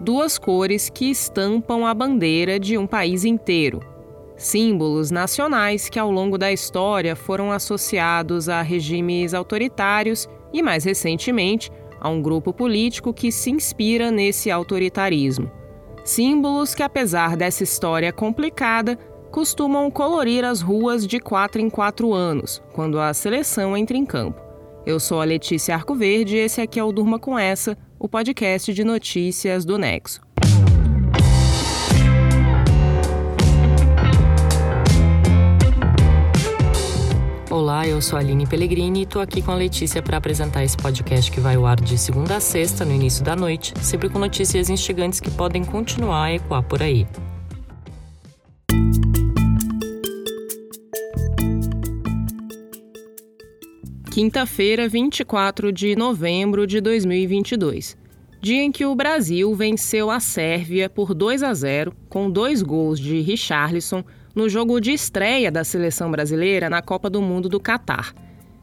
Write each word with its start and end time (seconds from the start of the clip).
duas 0.00 0.38
cores 0.38 0.88
que 0.88 1.10
estampam 1.10 1.86
a 1.86 1.94
bandeira 1.94 2.58
de 2.58 2.76
um 2.76 2.86
país 2.86 3.24
inteiro. 3.24 3.80
Símbolos 4.36 5.10
nacionais 5.10 5.88
que, 5.88 5.98
ao 5.98 6.10
longo 6.10 6.36
da 6.36 6.52
história, 6.52 7.16
foram 7.16 7.50
associados 7.50 8.48
a 8.48 8.60
regimes 8.60 9.32
autoritários 9.32 10.28
e, 10.52 10.62
mais 10.62 10.84
recentemente, 10.84 11.70
a 11.98 12.08
um 12.10 12.20
grupo 12.20 12.52
político 12.52 13.14
que 13.14 13.32
se 13.32 13.50
inspira 13.50 14.10
nesse 14.10 14.50
autoritarismo. 14.50 15.50
Símbolos 16.04 16.74
que, 16.74 16.82
apesar 16.82 17.36
dessa 17.36 17.64
história 17.64 18.12
complicada, 18.12 18.98
costumam 19.30 19.90
colorir 19.90 20.44
as 20.44 20.60
ruas 20.60 21.06
de 21.06 21.18
quatro 21.18 21.60
em 21.60 21.68
quatro 21.68 22.12
anos, 22.12 22.62
quando 22.72 23.00
a 23.00 23.12
seleção 23.12 23.76
entra 23.76 23.96
em 23.96 24.04
campo. 24.04 24.40
Eu 24.84 25.00
sou 25.00 25.20
a 25.20 25.24
Letícia 25.24 25.74
Arcoverde 25.74 26.36
e 26.36 26.40
esse 26.40 26.60
aqui 26.60 26.78
é 26.78 26.84
o 26.84 26.92
Durma 26.92 27.18
com 27.18 27.38
Essa, 27.38 27.76
o 27.98 28.08
podcast 28.08 28.72
de 28.72 28.84
notícias 28.84 29.64
do 29.64 29.78
Nexo. 29.78 30.20
Olá, 37.50 37.88
eu 37.88 38.02
sou 38.02 38.18
a 38.18 38.20
Aline 38.20 38.46
Pellegrini 38.46 39.00
e 39.00 39.02
estou 39.04 39.22
aqui 39.22 39.40
com 39.40 39.50
a 39.50 39.54
Letícia 39.54 40.02
para 40.02 40.18
apresentar 40.18 40.62
esse 40.62 40.76
podcast 40.76 41.30
que 41.30 41.40
vai 41.40 41.56
ao 41.56 41.64
ar 41.64 41.76
de 41.76 41.96
segunda 41.96 42.36
a 42.36 42.40
sexta, 42.40 42.84
no 42.84 42.92
início 42.92 43.24
da 43.24 43.34
noite, 43.34 43.72
sempre 43.80 44.10
com 44.10 44.18
notícias 44.18 44.68
instigantes 44.68 45.20
que 45.20 45.30
podem 45.30 45.64
continuar 45.64 46.24
a 46.24 46.34
ecoar 46.34 46.62
por 46.62 46.82
aí. 46.82 47.06
Quinta-feira, 54.16 54.88
24 54.88 55.70
de 55.70 55.94
novembro 55.94 56.66
de 56.66 56.80
2022. 56.80 57.98
Dia 58.40 58.62
em 58.62 58.72
que 58.72 58.86
o 58.86 58.94
Brasil 58.94 59.54
venceu 59.54 60.10
a 60.10 60.18
Sérvia 60.20 60.88
por 60.88 61.12
2 61.12 61.42
a 61.42 61.52
0, 61.52 61.92
com 62.08 62.30
dois 62.30 62.62
gols 62.62 62.98
de 62.98 63.20
Richarlison 63.20 64.02
no 64.34 64.48
jogo 64.48 64.80
de 64.80 64.90
estreia 64.90 65.52
da 65.52 65.64
seleção 65.64 66.10
brasileira 66.10 66.70
na 66.70 66.80
Copa 66.80 67.10
do 67.10 67.20
Mundo 67.20 67.46
do 67.46 67.60
Catar. 67.60 68.14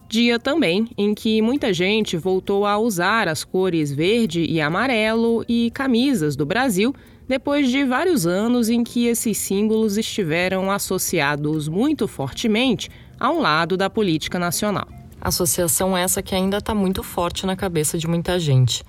Dia 0.10 0.40
também 0.40 0.88
em 0.98 1.14
que 1.14 1.40
muita 1.40 1.72
gente 1.72 2.18
voltou 2.18 2.66
a 2.66 2.80
usar 2.80 3.28
as 3.28 3.44
cores 3.44 3.92
verde 3.92 4.44
e 4.44 4.60
amarelo 4.60 5.46
e 5.48 5.70
camisas 5.70 6.36
do 6.36 6.48
Brasil 6.48 6.96
depois 7.28 7.70
de 7.70 7.84
vários 7.84 8.26
anos 8.26 8.72
em 8.72 8.84
que 8.84 9.06
esses 9.06 9.38
símbolos 9.38 10.00
estiveram 10.00 10.72
associados 10.72 11.68
muito 11.68 12.08
fortemente 12.08 12.90
a 13.20 13.30
um 13.30 13.40
lado 13.40 13.78
da 13.78 13.88
política 13.88 14.40
nacional. 14.40 15.03
Associação 15.24 15.96
essa 15.96 16.22
que 16.22 16.36
ainda 16.36 16.58
está 16.58 16.76
muito 16.76 17.02
forte 17.02 17.46
na 17.46 17.56
cabeça 17.56 17.98
de 17.98 18.10
muita 18.10 18.38
gente. 18.38 18.84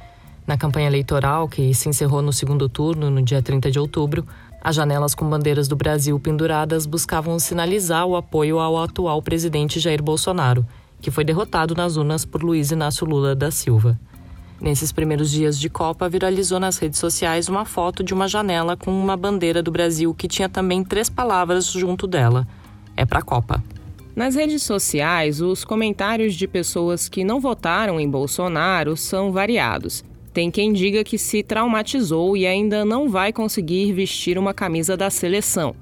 Na 0.45 0.59
campanha 0.59 0.89
eleitoral, 0.89 1.49
que 1.49 1.73
se 1.73 1.89
encerrou 1.89 2.21
no 2.21 2.33
segundo 2.33 2.69
turno, 2.69 3.09
no 3.09 3.23
dia 3.23 3.41
30 3.41 3.71
de 3.71 3.79
outubro, 3.79 4.27
as 4.61 4.75
janelas 4.75 5.15
com 5.15 5.31
bandeiras 5.31 5.69
do 5.69 5.77
Brasil 5.77 6.19
penduradas 6.19 6.87
buscavam 6.87 7.39
sinalizar 7.39 8.05
o 8.05 8.17
apoio 8.17 8.59
ao 8.59 8.83
atual 8.83 9.23
presidente 9.23 9.79
Jair 9.79 10.03
Bolsonaro, 10.03 10.67
que 11.01 11.09
foi 11.09 11.23
derrotado 11.23 11.73
nas 11.73 11.97
urnas 11.97 12.25
por 12.25 12.43
Luiz 12.43 12.73
Inácio 12.73 13.07
Lula 13.07 13.37
da 13.37 13.53
Silva. 13.53 13.97
Nesses 14.61 14.91
primeiros 14.91 15.31
dias 15.31 15.57
de 15.57 15.69
Copa, 15.69 16.09
viralizou 16.09 16.59
nas 16.59 16.79
redes 16.79 16.99
sociais 16.99 17.49
uma 17.49 17.65
foto 17.65 18.03
de 18.03 18.13
uma 18.13 18.27
janela 18.27 18.77
com 18.77 18.91
uma 18.91 19.17
bandeira 19.17 19.63
do 19.63 19.71
Brasil 19.71 20.13
que 20.13 20.27
tinha 20.27 20.49
também 20.49 20.83
três 20.83 21.09
palavras 21.09 21.71
junto 21.71 22.09
dela: 22.09 22.45
É 22.97 23.07
pra 23.07 23.23
Copa. 23.23 23.63
Nas 24.15 24.37
redes 24.37 24.63
sociais, 24.63 25.41
os 25.41 25.65
comentários 25.65 26.37
de 26.37 26.47
pessoas 26.47 27.09
que 27.09 27.25
não 27.25 27.41
votaram 27.41 27.99
em 27.99 28.09
Bolsonaro 28.09 28.97
são 28.97 29.33
variados. 29.33 30.05
Tem 30.33 30.53
quem 30.53 30.73
diga 30.73 31.03
que 31.03 31.19
se 31.19 31.43
traumatizou 31.43 32.37
e 32.37 32.47
ainda 32.47 32.85
não 32.85 33.09
vai 33.09 33.33
conseguir 33.33 33.93
vestir 33.93 34.39
uma 34.39 34.55
camisa 34.55 34.97
da 34.97 35.11
seleção. 35.11 35.75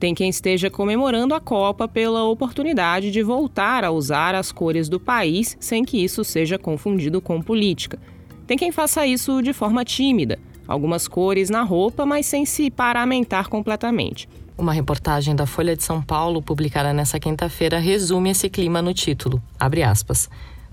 Tem 0.00 0.16
quem 0.16 0.28
esteja 0.28 0.68
comemorando 0.68 1.32
a 1.32 1.40
Copa 1.40 1.86
pela 1.86 2.24
oportunidade 2.24 3.12
de 3.12 3.22
voltar 3.22 3.84
a 3.84 3.92
usar 3.92 4.34
as 4.34 4.50
cores 4.50 4.88
do 4.88 4.98
país 4.98 5.56
sem 5.60 5.84
que 5.84 6.02
isso 6.02 6.24
seja 6.24 6.58
confundido 6.58 7.20
com 7.20 7.40
política. 7.40 8.00
Tem 8.48 8.58
quem 8.58 8.72
faça 8.72 9.06
isso 9.06 9.40
de 9.40 9.52
forma 9.52 9.84
tímida, 9.84 10.40
algumas 10.66 11.06
cores 11.06 11.48
na 11.48 11.62
roupa, 11.62 12.04
mas 12.04 12.26
sem 12.26 12.44
se 12.44 12.68
paramentar 12.68 13.48
completamente. 13.48 14.28
Uma 14.58 14.72
reportagem 14.72 15.36
da 15.36 15.44
Folha 15.44 15.76
de 15.76 15.84
São 15.84 16.00
Paulo, 16.00 16.40
publicada 16.40 16.90
nesta 16.90 17.20
quinta-feira, 17.20 17.78
resume 17.78 18.30
esse 18.30 18.48
clima 18.48 18.80
no 18.80 18.94
título. 18.94 19.42
Abre 19.60 19.82
aspas. 19.82 20.30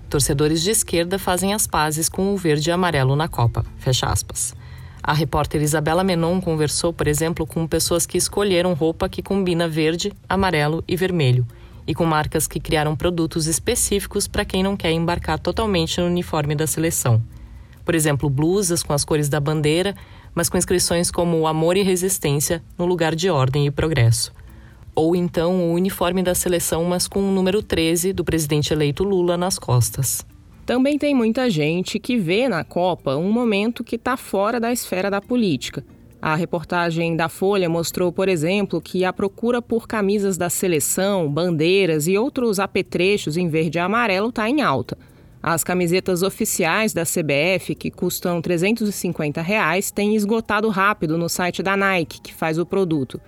Torcedores 0.08 0.62
de 0.62 0.70
esquerda 0.70 1.18
fazem 1.18 1.52
as 1.52 1.66
pazes 1.66 2.08
com 2.08 2.32
o 2.32 2.36
verde 2.36 2.70
e 2.70 2.72
amarelo 2.72 3.14
na 3.14 3.28
Copa. 3.28 3.62
Fecha 3.76 4.06
aspas. 4.06 4.54
A 5.02 5.12
repórter 5.12 5.60
Isabela 5.60 6.02
Menon 6.02 6.40
conversou, 6.40 6.94
por 6.94 7.06
exemplo, 7.06 7.46
com 7.46 7.66
pessoas 7.66 8.06
que 8.06 8.16
escolheram 8.16 8.72
roupa 8.72 9.06
que 9.06 9.22
combina 9.22 9.68
verde, 9.68 10.14
amarelo 10.26 10.82
e 10.88 10.96
vermelho, 10.96 11.46
e 11.86 11.94
com 11.94 12.06
marcas 12.06 12.46
que 12.46 12.58
criaram 12.58 12.96
produtos 12.96 13.46
específicos 13.46 14.26
para 14.26 14.46
quem 14.46 14.62
não 14.62 14.78
quer 14.78 14.92
embarcar 14.92 15.38
totalmente 15.38 16.00
no 16.00 16.06
uniforme 16.06 16.54
da 16.54 16.66
seleção. 16.66 17.22
Por 17.84 17.94
exemplo, 17.94 18.30
blusas 18.30 18.82
com 18.82 18.94
as 18.94 19.04
cores 19.04 19.28
da 19.28 19.38
bandeira, 19.38 19.94
mas 20.34 20.48
com 20.48 20.58
inscrições 20.58 21.10
como 21.10 21.46
amor 21.46 21.76
e 21.76 21.82
resistência 21.82 22.62
no 22.76 22.86
lugar 22.86 23.14
de 23.14 23.30
ordem 23.30 23.66
e 23.66 23.70
progresso 23.70 24.32
ou 24.94 25.16
então 25.16 25.70
o 25.70 25.72
uniforme 25.72 26.22
da 26.22 26.34
seleção, 26.34 26.84
mas 26.84 27.08
com 27.08 27.20
o 27.20 27.32
número 27.32 27.62
13 27.62 28.12
do 28.12 28.24
presidente 28.24 28.72
eleito 28.72 29.02
Lula 29.02 29.36
nas 29.36 29.58
costas. 29.58 30.24
Também 30.64 30.98
tem 30.98 31.14
muita 31.14 31.50
gente 31.50 31.98
que 31.98 32.16
vê 32.16 32.48
na 32.48 32.64
Copa 32.64 33.16
um 33.16 33.30
momento 33.30 33.84
que 33.84 33.96
está 33.96 34.16
fora 34.16 34.58
da 34.58 34.72
esfera 34.72 35.10
da 35.10 35.20
política. 35.20 35.84
A 36.22 36.34
reportagem 36.34 37.14
da 37.16 37.28
Folha 37.28 37.68
mostrou, 37.68 38.10
por 38.10 38.30
exemplo, 38.30 38.80
que 38.80 39.04
a 39.04 39.12
procura 39.12 39.60
por 39.60 39.86
camisas 39.86 40.38
da 40.38 40.48
seleção, 40.48 41.30
bandeiras 41.30 42.06
e 42.06 42.16
outros 42.16 42.58
apetrechos 42.58 43.36
em 43.36 43.46
verde 43.46 43.76
e 43.76 43.80
amarelo 43.80 44.30
está 44.30 44.48
em 44.48 44.62
alta. 44.62 44.96
As 45.46 45.62
camisetas 45.62 46.22
oficiais 46.22 46.94
da 46.94 47.02
CBF, 47.02 47.74
que 47.74 47.90
custam 47.90 48.40
350 48.40 49.42
reais, 49.42 49.90
têm 49.90 50.16
esgotado 50.16 50.70
rápido 50.70 51.18
no 51.18 51.28
site 51.28 51.62
da 51.62 51.76
Nike, 51.76 52.18
que 52.22 52.32
faz 52.32 52.58
o 52.58 52.64
produto. 52.64 53.20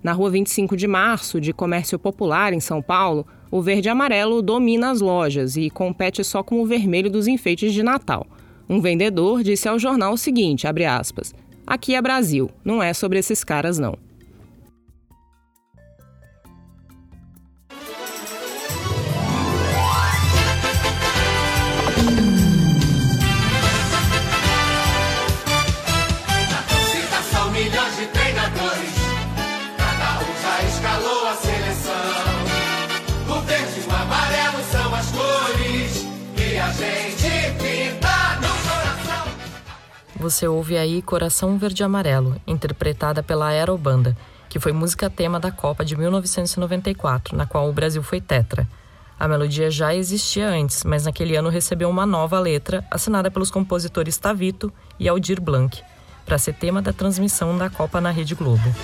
Na 0.00 0.12
rua 0.12 0.30
25 0.30 0.76
de 0.76 0.86
março, 0.86 1.40
de 1.40 1.52
comércio 1.52 1.98
popular 1.98 2.52
em 2.52 2.60
São 2.60 2.80
Paulo, 2.80 3.26
o 3.50 3.60
verde 3.60 3.88
amarelo 3.88 4.40
domina 4.40 4.92
as 4.92 5.00
lojas 5.00 5.56
e 5.56 5.68
compete 5.68 6.22
só 6.22 6.44
com 6.44 6.62
o 6.62 6.64
vermelho 6.64 7.10
dos 7.10 7.26
enfeites 7.26 7.74
de 7.74 7.82
Natal. 7.82 8.24
Um 8.68 8.80
vendedor 8.80 9.42
disse 9.42 9.68
ao 9.68 9.76
jornal 9.76 10.12
o 10.12 10.16
seguinte, 10.16 10.68
aspas, 10.68 11.34
Aqui 11.66 11.96
é 11.96 12.00
Brasil, 12.00 12.52
não 12.64 12.80
é 12.80 12.94
sobre 12.94 13.18
esses 13.18 13.42
caras 13.42 13.80
não. 13.80 13.98
Você 40.24 40.48
ouve 40.48 40.78
aí 40.78 41.02
Coração 41.02 41.58
Verde 41.58 41.84
Amarelo, 41.84 42.40
interpretada 42.46 43.22
pela 43.22 43.48
Aerobanda, 43.48 44.16
que 44.48 44.58
foi 44.58 44.72
música 44.72 45.10
tema 45.10 45.38
da 45.38 45.52
Copa 45.52 45.84
de 45.84 45.94
1994, 45.94 47.36
na 47.36 47.44
qual 47.44 47.68
o 47.68 47.74
Brasil 47.74 48.02
foi 48.02 48.22
tetra. 48.22 48.66
A 49.20 49.28
melodia 49.28 49.70
já 49.70 49.94
existia 49.94 50.48
antes, 50.48 50.82
mas 50.82 51.04
naquele 51.04 51.36
ano 51.36 51.50
recebeu 51.50 51.90
uma 51.90 52.06
nova 52.06 52.40
letra, 52.40 52.82
assinada 52.90 53.30
pelos 53.30 53.50
compositores 53.50 54.16
Tavito 54.16 54.72
e 54.98 55.10
Aldir 55.10 55.42
Blanc, 55.42 55.82
para 56.24 56.38
ser 56.38 56.54
tema 56.54 56.80
da 56.80 56.94
transmissão 56.94 57.58
da 57.58 57.68
Copa 57.68 58.00
na 58.00 58.10
Rede 58.10 58.34
Globo. 58.34 58.74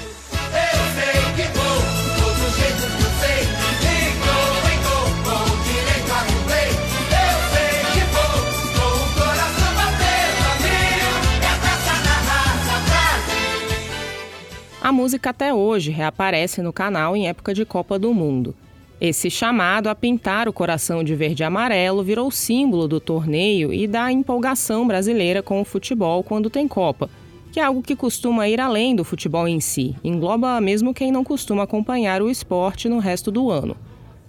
A 14.91 14.93
música 14.93 15.31
até 15.31 15.55
hoje 15.55 15.93
reaparece 15.93 16.61
no 16.61 16.73
canal 16.73 17.17
em 17.17 17.29
época 17.29 17.55
de 17.55 17.65
Copa 17.65 17.97
do 17.97 18.13
Mundo. 18.13 18.57
Esse 19.01 19.31
chamado 19.31 19.87
a 19.87 19.95
pintar 19.95 20.49
o 20.49 20.53
coração 20.53 21.05
de 21.05 21.15
verde 21.15 21.45
e 21.45 21.47
amarelo 21.47 22.03
virou 22.03 22.29
símbolo 22.29 22.89
do 22.89 22.99
torneio 22.99 23.73
e 23.73 23.87
da 23.87 24.11
empolgação 24.11 24.85
brasileira 24.89 25.45
com 25.45 25.61
o 25.61 25.65
futebol 25.65 26.25
quando 26.25 26.51
tem 26.51 26.67
Copa, 26.67 27.09
que 27.53 27.61
é 27.61 27.63
algo 27.63 27.83
que 27.83 27.95
costuma 27.95 28.49
ir 28.49 28.61
além 28.61 28.97
do 28.97 29.05
futebol 29.05 29.47
em 29.47 29.61
si, 29.61 29.95
engloba 30.03 30.61
mesmo 30.61 30.93
quem 30.93 31.13
não 31.13 31.23
costuma 31.23 31.63
acompanhar 31.63 32.21
o 32.21 32.29
esporte 32.29 32.89
no 32.89 32.99
resto 32.99 33.31
do 33.31 33.49
ano. 33.49 33.77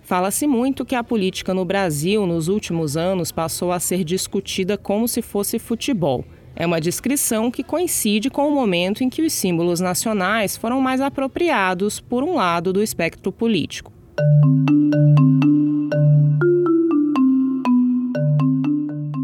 Fala-se 0.03 0.45
muito 0.45 0.85
que 0.85 0.93
a 0.93 1.03
política 1.03 1.55
no 1.55 1.65
Brasil 1.65 2.27
nos 2.27 2.47
últimos 2.47 2.95
anos 2.95 3.31
passou 3.31 3.71
a 3.71 3.79
ser 3.79 4.03
discutida 4.03 4.77
como 4.77 5.07
se 5.07 5.23
fosse 5.23 5.57
futebol 5.57 6.23
É 6.61 6.65
uma 6.67 6.79
descrição 6.79 7.49
que 7.49 7.63
coincide 7.63 8.29
com 8.29 8.47
o 8.47 8.51
momento 8.51 9.03
em 9.03 9.09
que 9.09 9.23
os 9.23 9.33
símbolos 9.33 9.79
nacionais 9.79 10.55
foram 10.55 10.79
mais 10.79 11.01
apropriados 11.01 11.99
por 11.99 12.23
um 12.23 12.35
lado 12.35 12.71
do 12.71 12.83
espectro 12.83 13.31
político. 13.31 13.91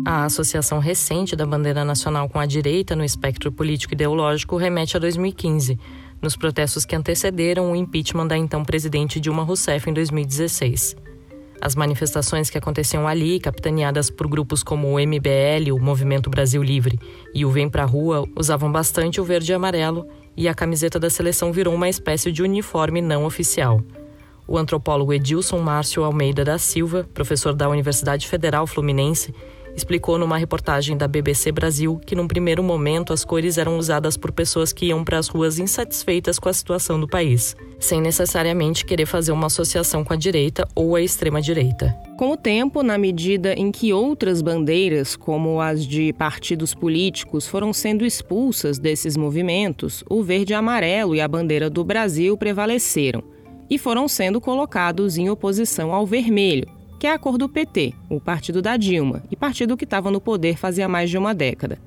A 0.03 0.25
associação 0.25 0.79
recente 0.79 1.35
da 1.35 1.45
bandeira 1.45 1.85
nacional 1.85 2.27
com 2.27 2.39
a 2.39 2.47
direita 2.47 2.95
no 2.95 3.05
espectro 3.05 3.51
político 3.51 3.93
ideológico 3.93 4.57
remete 4.57 4.97
a 4.97 4.99
2015, 4.99 5.77
nos 6.19 6.35
protestos 6.35 6.85
que 6.85 6.95
antecederam 6.95 7.71
o 7.71 7.75
impeachment 7.75 8.25
da 8.25 8.35
então 8.35 8.65
presidente 8.65 9.19
Dilma 9.19 9.43
Rousseff 9.43 9.87
em 9.87 9.93
2016. 9.93 11.06
As 11.59 11.75
manifestações 11.75 12.49
que 12.49 12.57
aconteciam 12.57 13.07
ali, 13.07 13.39
capitaneadas 13.39 14.09
por 14.09 14.27
grupos 14.27 14.61
como 14.61 14.87
o 14.87 14.99
MBL, 14.99 15.71
o 15.73 15.79
Movimento 15.79 16.29
Brasil 16.29 16.61
Livre 16.61 16.99
e 17.33 17.43
o 17.45 17.49
Vem 17.49 17.67
Pra 17.67 17.83
Rua, 17.83 18.27
usavam 18.35 18.71
bastante 18.71 19.19
o 19.19 19.23
verde 19.23 19.51
e 19.51 19.55
amarelo 19.55 20.07
e 20.35 20.47
a 20.47 20.53
camiseta 20.53 20.99
da 20.99 21.09
seleção 21.09 21.51
virou 21.51 21.73
uma 21.73 21.89
espécie 21.89 22.31
de 22.31 22.43
uniforme 22.43 23.01
não 23.01 23.25
oficial. 23.25 23.81
O 24.47 24.57
antropólogo 24.57 25.11
Edilson 25.11 25.59
Márcio 25.59 26.03
Almeida 26.03 26.45
da 26.45 26.57
Silva, 26.57 27.09
professor 27.13 27.53
da 27.53 27.67
Universidade 27.67 28.27
Federal 28.27 28.65
Fluminense, 28.67 29.33
explicou 29.77 30.17
numa 30.17 30.39
reportagem 30.39 30.97
da 30.97 31.07
BBC 31.07 31.51
Brasil 31.51 32.01
que, 32.03 32.15
num 32.15 32.27
primeiro 32.27 32.63
momento, 32.63 33.13
as 33.13 33.23
cores 33.23 33.59
eram 33.59 33.77
usadas 33.77 34.17
por 34.17 34.31
pessoas 34.31 34.73
que 34.73 34.87
iam 34.87 35.05
para 35.05 35.19
as 35.19 35.27
ruas 35.27 35.59
insatisfeitas 35.59 36.39
com 36.39 36.49
a 36.49 36.53
situação 36.53 36.99
do 36.99 37.07
país, 37.07 37.55
sem 37.79 38.01
necessariamente 38.01 38.83
querer 38.83 39.05
fazer 39.05 39.31
uma 39.31 39.45
associação 39.45 40.03
com 40.03 40.11
a 40.11 40.15
direita 40.15 40.67
ou 40.73 40.95
a 40.95 41.01
extrema-direita. 41.01 41.95
Com 42.17 42.31
o 42.31 42.37
tempo, 42.37 42.81
na 42.81 42.97
medida 42.97 43.53
em 43.53 43.71
que 43.71 43.93
outras 43.93 44.41
bandeiras, 44.41 45.15
como 45.15 45.61
as 45.61 45.85
de 45.85 46.11
partidos 46.11 46.73
políticos, 46.73 47.45
foram 47.45 47.71
sendo 47.71 48.03
expulsas 48.03 48.79
desses 48.79 49.15
movimentos, 49.15 50.03
o 50.09 50.23
verde 50.23 50.53
e 50.53 50.55
amarelo 50.55 51.15
e 51.15 51.21
a 51.21 51.27
bandeira 51.27 51.69
do 51.69 51.83
Brasil 51.83 52.35
prevaleceram 52.35 53.23
e 53.69 53.77
foram 53.77 54.07
sendo 54.07 54.41
colocados 54.41 55.17
em 55.17 55.29
oposição 55.29 55.93
ao 55.93 56.05
vermelho, 56.05 56.76
que 56.99 57.07
é 57.07 57.11
a 57.11 57.19
cor 57.19 57.37
do 57.37 57.47
PT, 57.47 57.93
o 58.09 58.19
partido 58.19 58.61
da 58.61 58.75
Dilma, 58.75 59.23
e 59.29 59.35
partido 59.35 59.77
que 59.77 59.83
estava 59.83 60.09
no 60.09 60.19
poder 60.19 60.57
fazia 60.57 60.87
mais 60.87 61.09
de 61.09 61.17
uma 61.17 61.33
década. 61.33 61.79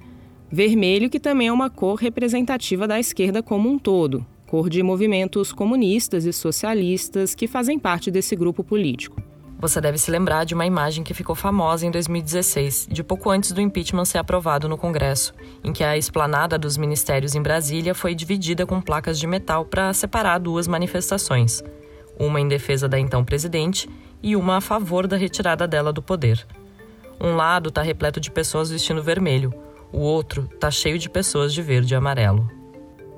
Vermelho, 0.50 1.10
que 1.10 1.20
também 1.20 1.48
é 1.48 1.52
uma 1.52 1.70
cor 1.70 1.96
representativa 1.96 2.86
da 2.86 2.98
esquerda 2.98 3.42
como 3.42 3.68
um 3.68 3.78
todo, 3.78 4.24
cor 4.46 4.68
de 4.68 4.82
movimentos 4.82 5.52
comunistas 5.52 6.24
e 6.24 6.32
socialistas 6.32 7.34
que 7.34 7.46
fazem 7.46 7.78
parte 7.78 8.10
desse 8.10 8.34
grupo 8.34 8.64
político. 8.64 9.22
Você 9.60 9.78
deve 9.78 9.98
se 9.98 10.10
lembrar 10.10 10.44
de 10.44 10.54
uma 10.54 10.64
imagem 10.64 11.04
que 11.04 11.12
ficou 11.12 11.36
famosa 11.36 11.86
em 11.86 11.90
2016, 11.90 12.88
de 12.90 13.04
pouco 13.04 13.28
antes 13.28 13.52
do 13.52 13.60
impeachment 13.60 14.06
ser 14.06 14.16
aprovado 14.16 14.68
no 14.68 14.78
Congresso, 14.78 15.34
em 15.62 15.70
que 15.70 15.84
a 15.84 15.98
esplanada 15.98 16.58
dos 16.58 16.78
ministérios 16.78 17.34
em 17.34 17.42
Brasília 17.42 17.94
foi 17.94 18.14
dividida 18.14 18.64
com 18.64 18.80
placas 18.80 19.18
de 19.18 19.26
metal 19.26 19.66
para 19.66 19.92
separar 19.92 20.38
duas 20.38 20.66
manifestações, 20.66 21.62
uma 22.18 22.40
em 22.40 22.48
defesa 22.48 22.88
da 22.88 22.98
então 22.98 23.22
presidente 23.22 23.86
e 24.22 24.36
uma 24.36 24.56
a 24.56 24.60
favor 24.60 25.06
da 25.06 25.16
retirada 25.16 25.66
dela 25.66 25.92
do 25.92 26.02
poder. 26.02 26.46
Um 27.20 27.36
lado 27.36 27.68
está 27.68 27.82
repleto 27.82 28.20
de 28.20 28.30
pessoas 28.30 28.70
vestindo 28.70 29.02
vermelho, 29.02 29.52
o 29.92 29.98
outro 29.98 30.48
está 30.52 30.70
cheio 30.70 30.98
de 30.98 31.10
pessoas 31.10 31.52
de 31.52 31.62
verde 31.62 31.94
e 31.94 31.96
amarelo. 31.96 32.48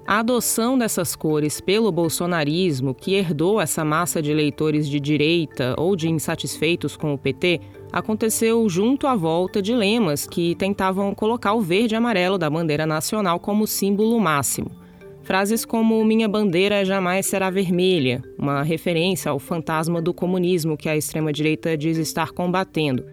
A 0.05 0.19
adoção 0.19 0.77
dessas 0.77 1.15
cores 1.15 1.61
pelo 1.61 1.93
bolsonarismo, 1.93 2.93
que 2.93 3.15
herdou 3.15 3.61
essa 3.61 3.85
massa 3.85 4.21
de 4.21 4.33
eleitores 4.33 4.89
de 4.89 4.99
direita 4.99 5.77
ou 5.79 5.95
de 5.95 6.09
insatisfeitos 6.09 6.97
com 6.97 7.15
o 7.15 7.19
PT, 7.19 7.61
aconteceu 7.93 8.69
junto 8.69 9.07
à 9.07 9.15
volta 9.15 9.63
de 9.63 9.73
lemas 9.73 10.27
que 10.27 10.57
tentavam 10.57 11.15
colocar 11.15 11.55
o 11.55 11.61
verde 11.61 11.95
e 11.95 11.97
amarelo 11.97 12.37
da 12.37 12.51
bandeira 12.51 12.85
nacional 12.85 13.39
como 13.39 13.67
símbolo 13.67 14.19
máximo. 14.19 14.82
Frases 15.23 15.65
como 15.65 16.05
Minha 16.05 16.29
bandeira 16.29 16.85
jamais 16.85 17.27
será 17.27 17.49
vermelha, 17.49 18.23
uma 18.37 18.63
referência 18.63 19.31
ao 19.31 19.39
fantasma 19.39 20.03
do 20.03 20.13
comunismo 20.13 20.77
que 20.77 20.89
a 20.89 20.97
extrema-direita 20.97 21.77
diz 21.77 21.97
estar 21.97 22.33
combatendo. 22.33 23.05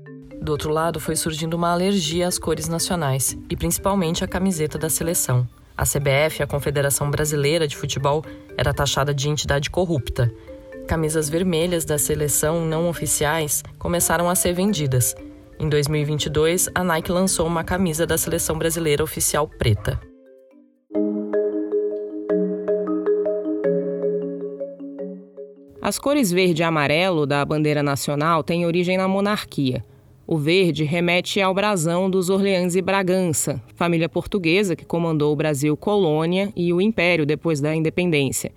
Do 0.41 0.51
outro 0.51 0.71
lado, 0.71 0.99
foi 0.99 1.15
surgindo 1.15 1.53
uma 1.53 1.71
alergia 1.71 2.27
às 2.27 2.39
cores 2.39 2.67
nacionais, 2.67 3.37
e 3.49 3.55
principalmente 3.55 4.23
à 4.23 4.27
camiseta 4.27 4.77
da 4.77 4.89
seleção. 4.89 5.47
A 5.77 5.83
CBF, 5.83 6.41
a 6.41 6.47
Confederação 6.47 7.11
Brasileira 7.11 7.67
de 7.67 7.77
Futebol, 7.77 8.23
era 8.57 8.73
taxada 8.73 9.13
de 9.13 9.29
entidade 9.29 9.69
corrupta. 9.69 10.33
Camisas 10.87 11.29
vermelhas 11.29 11.85
da 11.85 11.99
seleção 11.99 12.65
não 12.65 12.89
oficiais 12.89 13.63
começaram 13.77 14.27
a 14.29 14.35
ser 14.35 14.53
vendidas. 14.53 15.15
Em 15.59 15.69
2022, 15.69 16.69
a 16.73 16.83
Nike 16.83 17.11
lançou 17.11 17.45
uma 17.45 17.63
camisa 17.63 18.07
da 18.07 18.17
seleção 18.17 18.57
brasileira 18.57 19.03
oficial 19.03 19.47
preta. 19.47 20.08
As 25.89 25.97
cores 25.97 26.31
verde 26.31 26.61
e 26.61 26.63
amarelo 26.63 27.25
da 27.25 27.43
bandeira 27.43 27.81
nacional 27.81 28.43
têm 28.43 28.63
origem 28.63 28.95
na 28.95 29.07
monarquia. 29.07 29.83
O 30.27 30.37
verde 30.37 30.83
remete 30.83 31.41
ao 31.41 31.51
brasão 31.51 32.07
dos 32.11 32.29
Orleans 32.29 32.75
e 32.75 32.81
Bragança, 32.83 33.59
família 33.73 34.07
portuguesa 34.07 34.75
que 34.75 34.85
comandou 34.85 35.33
o 35.33 35.35
Brasil 35.35 35.75
colônia 35.75 36.53
e 36.55 36.71
o 36.71 36.79
império 36.79 37.25
depois 37.25 37.59
da 37.59 37.75
independência. 37.75 38.51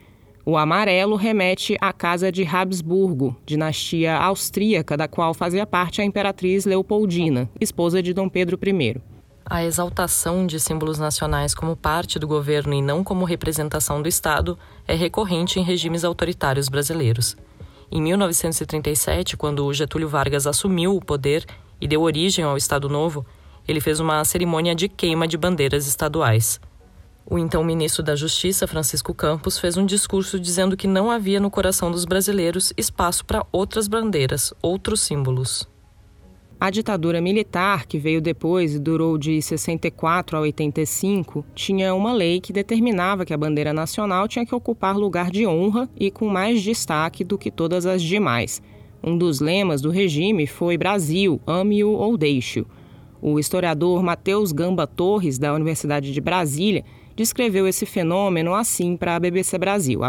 O 0.45 0.59
amarelo 0.59 1.17
remete 1.17 1.75
à 1.81 1.91
Casa 1.91 2.31
de 2.31 2.45
Habsburgo, 2.45 3.35
dinastia 3.47 4.15
austríaca 4.15 4.95
da 4.95 5.09
qual 5.09 5.33
fazia 5.33 5.65
parte 5.65 6.03
a 6.03 6.05
imperatriz 6.05 6.67
Leopoldina, 6.67 7.49
esposa 7.59 8.03
de 8.03 8.13
Dom 8.13 8.29
Pedro 8.29 8.59
I. 8.63 9.01
A 9.47 9.65
exaltação 9.65 10.47
de 10.47 10.61
símbolos 10.61 10.99
nacionais 10.99 11.55
como 11.55 11.77
parte 11.77 12.19
do 12.19 12.29
governo 12.29 12.75
e 12.75 12.83
não 12.83 13.03
como 13.03 13.25
representação 13.25 14.03
do 14.03 14.09
Estado 14.09 14.59
é 14.87 14.95
recorrente 14.95 15.59
em 15.59 15.63
regimes 15.63 16.05
autoritários 16.05 16.69
brasileiros. 16.69 17.37
Em 17.91 18.01
1937, 18.01 19.37
quando 19.37 19.73
Getúlio 19.73 20.09
Vargas 20.09 20.47
assumiu 20.47 20.97
o 20.97 21.05
poder 21.05 21.45
e 21.81 21.87
deu 21.87 22.03
origem 22.03 22.45
ao 22.45 22.57
Estado 22.57 22.89
Novo, 22.89 23.25
ele 23.67 23.81
fez 23.81 24.01
uma 24.01 24.25
cerimônia 24.25 24.75
de 24.75 24.89
queima 24.89 25.29
de 25.29 25.37
bandeiras 25.37 25.87
estaduais. 25.87 26.61
O 27.25 27.39
então 27.39 27.63
ministro 27.63 28.03
da 28.03 28.17
Justiça, 28.17 28.67
Francisco 28.67 29.15
Campos, 29.15 29.59
fez 29.59 29.77
um 29.77 29.87
discurso 29.87 30.41
dizendo 30.41 30.77
que 30.77 30.89
não 30.89 31.11
havia 31.11 31.39
no 31.39 31.51
coração 31.51 31.91
dos 31.91 32.05
brasileiros 32.05 32.73
espaço 32.77 33.25
para 33.25 33.47
outras 33.53 33.87
bandeiras, 33.87 34.53
outros 34.61 35.01
símbolos. 35.01 35.72
A 36.63 36.71
ditadura 36.71 37.21
militar, 37.21 37.87
que 37.87 37.99
veio 37.99 38.21
depois 38.21 38.77
e 38.77 38.79
durou 38.79 39.19
de 39.19 39.43
64 39.43 40.37
a 40.37 40.41
85, 40.43 41.45
tinha 41.57 41.93
uma 41.93 42.13
lei 42.13 42.41
que 42.41 42.53
determinava 42.53 43.25
que 43.25 43.35
a 43.35 43.37
bandeira 43.37 43.73
nacional 43.73 44.29
tinha 44.29 44.47
que 44.47 44.55
ocupar 44.55 44.97
lugar 44.97 45.29
de 45.29 45.45
honra 45.45 45.89
e 45.99 46.09
com 46.09 46.29
mais 46.29 46.63
destaque 46.63 47.25
do 47.25 47.37
que 47.37 47.51
todas 47.51 47.85
as 47.85 48.01
demais. 48.01 48.63
Um 49.03 49.19
dos 49.19 49.41
lemas 49.41 49.81
do 49.81 49.91
regime 49.91 50.47
foi 50.47 50.79
Brasil, 50.79 51.41
ame-o 51.45 51.95
ou 51.95 52.17
deixe-o. 52.17 52.65
O 53.21 53.41
historiador 53.41 54.01
Matheus 54.01 54.53
Gamba 54.53 54.87
Torres, 54.87 55.39
da 55.39 55.53
Universidade 55.53 56.13
de 56.13 56.21
Brasília, 56.21 56.85
descreveu 57.17 57.67
esse 57.67 57.85
fenômeno 57.85 58.55
assim 58.55 58.97
para 58.97 59.17
a 59.17 59.19
BBC 59.19 59.59
Brasil, 59.59 60.03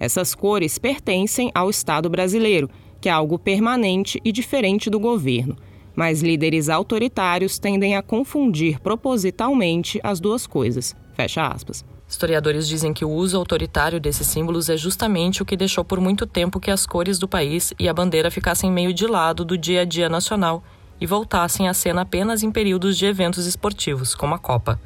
Essas 0.00 0.34
cores 0.34 0.78
pertencem 0.78 1.52
ao 1.54 1.70
Estado 1.70 2.10
brasileiro 2.10 2.68
que 3.04 3.08
é 3.10 3.12
algo 3.12 3.38
permanente 3.38 4.18
e 4.24 4.32
diferente 4.32 4.88
do 4.88 4.98
governo, 4.98 5.58
mas 5.94 6.22
líderes 6.22 6.70
autoritários 6.70 7.58
tendem 7.58 7.96
a 7.96 8.02
confundir 8.02 8.80
propositalmente 8.80 10.00
as 10.02 10.20
duas 10.20 10.46
coisas. 10.46 10.96
Fecha 11.12 11.46
aspas. 11.46 11.84
Historiadores 12.08 12.66
dizem 12.66 12.94
que 12.94 13.04
o 13.04 13.10
uso 13.10 13.36
autoritário 13.36 14.00
desses 14.00 14.26
símbolos 14.26 14.70
é 14.70 14.78
justamente 14.78 15.42
o 15.42 15.44
que 15.44 15.54
deixou 15.54 15.84
por 15.84 16.00
muito 16.00 16.24
tempo 16.26 16.58
que 16.58 16.70
as 16.70 16.86
cores 16.86 17.18
do 17.18 17.28
país 17.28 17.74
e 17.78 17.90
a 17.90 17.92
bandeira 17.92 18.30
ficassem 18.30 18.72
meio 18.72 18.94
de 18.94 19.06
lado 19.06 19.44
do 19.44 19.58
dia 19.58 19.82
a 19.82 19.84
dia 19.84 20.08
nacional 20.08 20.64
e 20.98 21.06
voltassem 21.06 21.68
à 21.68 21.74
cena 21.74 22.00
apenas 22.00 22.42
em 22.42 22.50
períodos 22.50 22.96
de 22.96 23.04
eventos 23.04 23.44
esportivos, 23.44 24.14
como 24.14 24.34
a 24.34 24.38
Copa. 24.38 24.80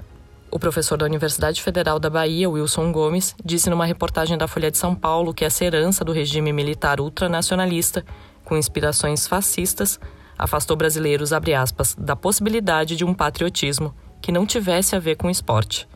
O 0.51 0.59
professor 0.59 0.97
da 0.97 1.05
Universidade 1.05 1.63
Federal 1.63 1.99
da 1.99 2.09
Bahia, 2.09 2.49
Wilson 2.49 2.91
Gomes, 2.91 3.37
disse 3.45 3.69
numa 3.69 3.85
reportagem 3.85 4.39
da 4.39 4.49
Folha 4.49 4.71
de 4.71 4.79
São 4.79 4.95
Paulo 4.95 5.35
que 5.35 5.45
essa 5.45 5.63
herança 5.63 6.03
do 6.05 6.13
regime 6.13 6.53
militar 6.55 7.01
ultranacionalista, 7.01 8.03
com 8.45 8.57
inspirações 8.57 9.27
fascistas, 9.27 10.01
afastou 10.39 10.75
brasileiros, 10.75 11.33
aspas, 11.33 11.95
da 11.99 12.17
possibilidade 12.17 12.97
de 12.97 13.05
um 13.05 13.13
patriotismo 13.13 13.95
que 14.23 14.33
não 14.33 14.47
tivesse 14.47 14.97
a 14.97 14.99
ver 14.99 15.17
com 15.17 15.29
esporte. 15.29 15.87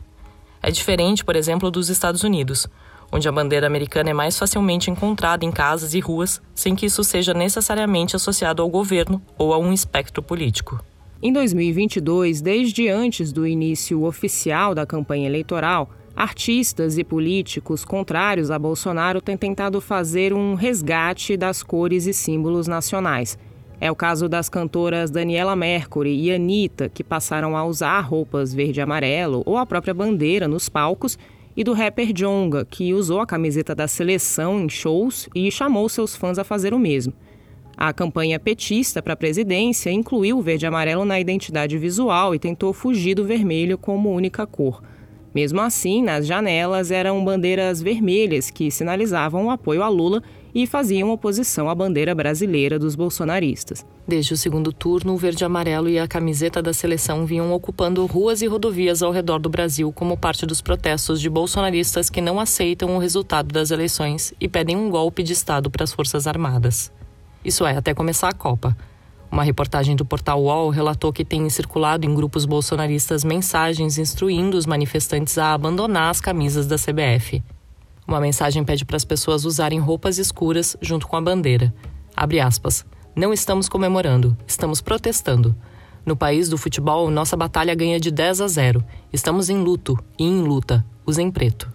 É 0.61 0.69
diferente, 0.69 1.25
por 1.25 1.35
exemplo, 1.35 1.71
dos 1.71 1.89
Estados 1.89 2.23
Unidos, 2.23 2.67
onde 3.11 3.27
a 3.27 3.31
bandeira 3.31 3.65
americana 3.65 4.11
é 4.11 4.13
mais 4.13 4.37
facilmente 4.37 4.91
encontrada 4.91 5.43
em 5.43 5.51
casas 5.51 5.95
e 5.95 5.99
ruas, 5.99 6.39
sem 6.53 6.75
que 6.75 6.85
isso 6.85 7.03
seja 7.03 7.33
necessariamente 7.33 8.15
associado 8.15 8.61
ao 8.61 8.69
governo 8.69 9.19
ou 9.35 9.51
a 9.51 9.57
um 9.57 9.73
espectro 9.73 10.21
político. 10.21 10.79
Em 11.25 11.31
2022, 11.31 12.41
desde 12.41 12.89
antes 12.89 13.31
do 13.31 13.47
início 13.47 14.03
oficial 14.03 14.75
da 14.75 14.85
campanha 14.85 15.25
eleitoral, 15.25 15.89
artistas 16.13 16.97
e 16.97 17.03
políticos 17.05 17.85
contrários 17.85 18.51
a 18.51 18.59
Bolsonaro 18.59 19.21
têm 19.21 19.37
tentado 19.37 19.79
fazer 19.79 20.33
um 20.33 20.53
resgate 20.53 21.37
das 21.37 21.63
cores 21.63 22.07
e 22.07 22.13
símbolos 22.13 22.67
nacionais. 22.67 23.37
É 23.79 23.89
o 23.89 23.95
caso 23.95 24.27
das 24.27 24.49
cantoras 24.49 25.09
Daniela 25.09 25.55
Mercury 25.55 26.13
e 26.13 26.29
Anitta, 26.29 26.89
que 26.89 27.05
passaram 27.05 27.55
a 27.55 27.63
usar 27.63 28.01
roupas 28.01 28.53
verde 28.53 28.81
e 28.81 28.83
amarelo 28.83 29.43
ou 29.45 29.57
a 29.57 29.65
própria 29.65 29.93
bandeira 29.93 30.45
nos 30.45 30.67
palcos, 30.67 31.17
e 31.55 31.63
do 31.63 31.71
rapper 31.71 32.11
Jonga, 32.11 32.65
que 32.65 32.93
usou 32.93 33.21
a 33.21 33.25
camiseta 33.25 33.73
da 33.73 33.87
seleção 33.87 34.59
em 34.59 34.67
shows 34.67 35.29
e 35.33 35.49
chamou 35.49 35.87
seus 35.87 36.17
fãs 36.17 36.37
a 36.37 36.43
fazer 36.43 36.73
o 36.73 36.79
mesmo. 36.79 37.13
A 37.75 37.91
campanha 37.91 38.39
petista 38.39 39.01
para 39.01 39.13
a 39.13 39.17
presidência 39.17 39.91
incluiu 39.91 40.37
o 40.37 40.41
verde 40.41 40.65
e 40.65 40.67
amarelo 40.67 41.05
na 41.05 41.19
identidade 41.19 41.77
visual 41.77 42.33
e 42.35 42.39
tentou 42.39 42.71
fugir 42.71 43.15
do 43.15 43.25
vermelho 43.25 43.77
como 43.77 44.11
única 44.11 44.45
cor. 44.45 44.81
Mesmo 45.33 45.59
assim, 45.61 46.03
nas 46.03 46.27
janelas 46.27 46.91
eram 46.91 47.23
bandeiras 47.25 47.81
vermelhas 47.81 48.51
que 48.51 48.69
sinalizavam 48.69 49.47
o 49.47 49.49
apoio 49.49 49.81
a 49.81 49.89
Lula 49.89 50.21
e 50.53 50.67
faziam 50.67 51.09
oposição 51.09 51.67
à 51.67 51.73
bandeira 51.73 52.13
brasileira 52.13 52.77
dos 52.77 52.93
bolsonaristas. 52.93 53.83
Desde 54.07 54.35
o 54.35 54.37
segundo 54.37 54.71
turno, 54.71 55.13
o 55.13 55.17
verde 55.17 55.43
amarelo 55.43 55.89
e 55.89 55.97
a 55.97 56.07
camiseta 56.07 56.61
da 56.61 56.71
seleção 56.71 57.25
vinham 57.25 57.51
ocupando 57.51 58.05
ruas 58.05 58.43
e 58.43 58.47
rodovias 58.47 59.01
ao 59.01 59.11
redor 59.11 59.39
do 59.39 59.49
Brasil 59.49 59.91
como 59.91 60.15
parte 60.15 60.45
dos 60.45 60.61
protestos 60.61 61.19
de 61.19 61.29
bolsonaristas 61.31 62.11
que 62.11 62.21
não 62.21 62.39
aceitam 62.39 62.95
o 62.95 62.99
resultado 62.99 63.51
das 63.51 63.71
eleições 63.71 64.35
e 64.39 64.47
pedem 64.47 64.77
um 64.77 64.91
golpe 64.91 65.23
de 65.23 65.33
Estado 65.33 65.71
para 65.71 65.83
as 65.83 65.91
Forças 65.91 66.27
Armadas. 66.27 66.91
Isso 67.43 67.65
é, 67.65 67.75
até 67.75 67.93
começar 67.93 68.29
a 68.29 68.33
Copa. 68.33 68.75
Uma 69.31 69.43
reportagem 69.43 69.95
do 69.95 70.05
portal 70.05 70.43
UOL 70.43 70.69
relatou 70.69 71.11
que 71.11 71.25
tem 71.25 71.49
circulado 71.49 72.05
em 72.05 72.13
grupos 72.13 72.45
bolsonaristas 72.45 73.23
mensagens 73.23 73.97
instruindo 73.97 74.55
os 74.55 74.67
manifestantes 74.67 75.37
a 75.37 75.53
abandonar 75.53 76.11
as 76.11 76.21
camisas 76.21 76.67
da 76.67 76.75
CBF. 76.75 77.43
Uma 78.07 78.19
mensagem 78.19 78.63
pede 78.63 78.85
para 78.85 78.95
as 78.95 79.03
pessoas 79.03 79.43
usarem 79.43 79.79
roupas 79.79 80.19
escuras 80.19 80.77
junto 80.81 81.07
com 81.07 81.15
a 81.15 81.21
bandeira. 81.21 81.73
Abre 82.15 82.39
aspas. 82.39 82.85
Não 83.15 83.33
estamos 83.33 83.67
comemorando, 83.67 84.37
estamos 84.45 84.81
protestando. 84.81 85.55
No 86.05 86.15
país 86.15 86.49
do 86.49 86.57
futebol, 86.57 87.09
nossa 87.09 87.37
batalha 87.37 87.73
ganha 87.73 87.99
de 87.99 88.11
10 88.11 88.41
a 88.41 88.47
0. 88.47 88.83
Estamos 89.11 89.49
em 89.49 89.57
luto 89.57 89.97
e 90.19 90.25
em 90.25 90.41
luta. 90.41 90.85
Usem 91.05 91.31
preto. 91.31 91.71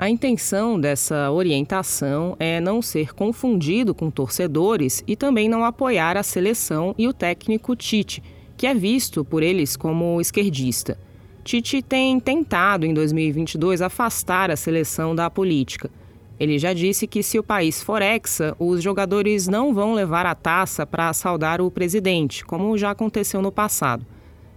A 0.00 0.08
intenção 0.08 0.80
dessa 0.80 1.30
orientação 1.30 2.34
é 2.40 2.58
não 2.58 2.80
ser 2.80 3.12
confundido 3.12 3.94
com 3.94 4.10
torcedores 4.10 5.04
e 5.06 5.14
também 5.14 5.46
não 5.46 5.62
apoiar 5.62 6.16
a 6.16 6.22
seleção 6.22 6.94
e 6.96 7.06
o 7.06 7.12
técnico 7.12 7.76
Tite, 7.76 8.22
que 8.56 8.66
é 8.66 8.72
visto 8.72 9.22
por 9.26 9.42
eles 9.42 9.76
como 9.76 10.18
esquerdista. 10.18 10.98
Tite 11.44 11.82
tem 11.82 12.18
tentado, 12.18 12.86
em 12.86 12.94
2022, 12.94 13.82
afastar 13.82 14.50
a 14.50 14.56
seleção 14.56 15.14
da 15.14 15.28
política. 15.28 15.90
Ele 16.38 16.58
já 16.58 16.72
disse 16.72 17.06
que 17.06 17.22
se 17.22 17.38
o 17.38 17.42
país 17.42 17.82
for 17.82 18.00
hexa, 18.00 18.56
os 18.58 18.82
jogadores 18.82 19.48
não 19.48 19.74
vão 19.74 19.92
levar 19.92 20.24
a 20.24 20.34
taça 20.34 20.86
para 20.86 21.12
saudar 21.12 21.60
o 21.60 21.70
presidente, 21.70 22.42
como 22.42 22.78
já 22.78 22.92
aconteceu 22.92 23.42
no 23.42 23.52
passado. 23.52 24.06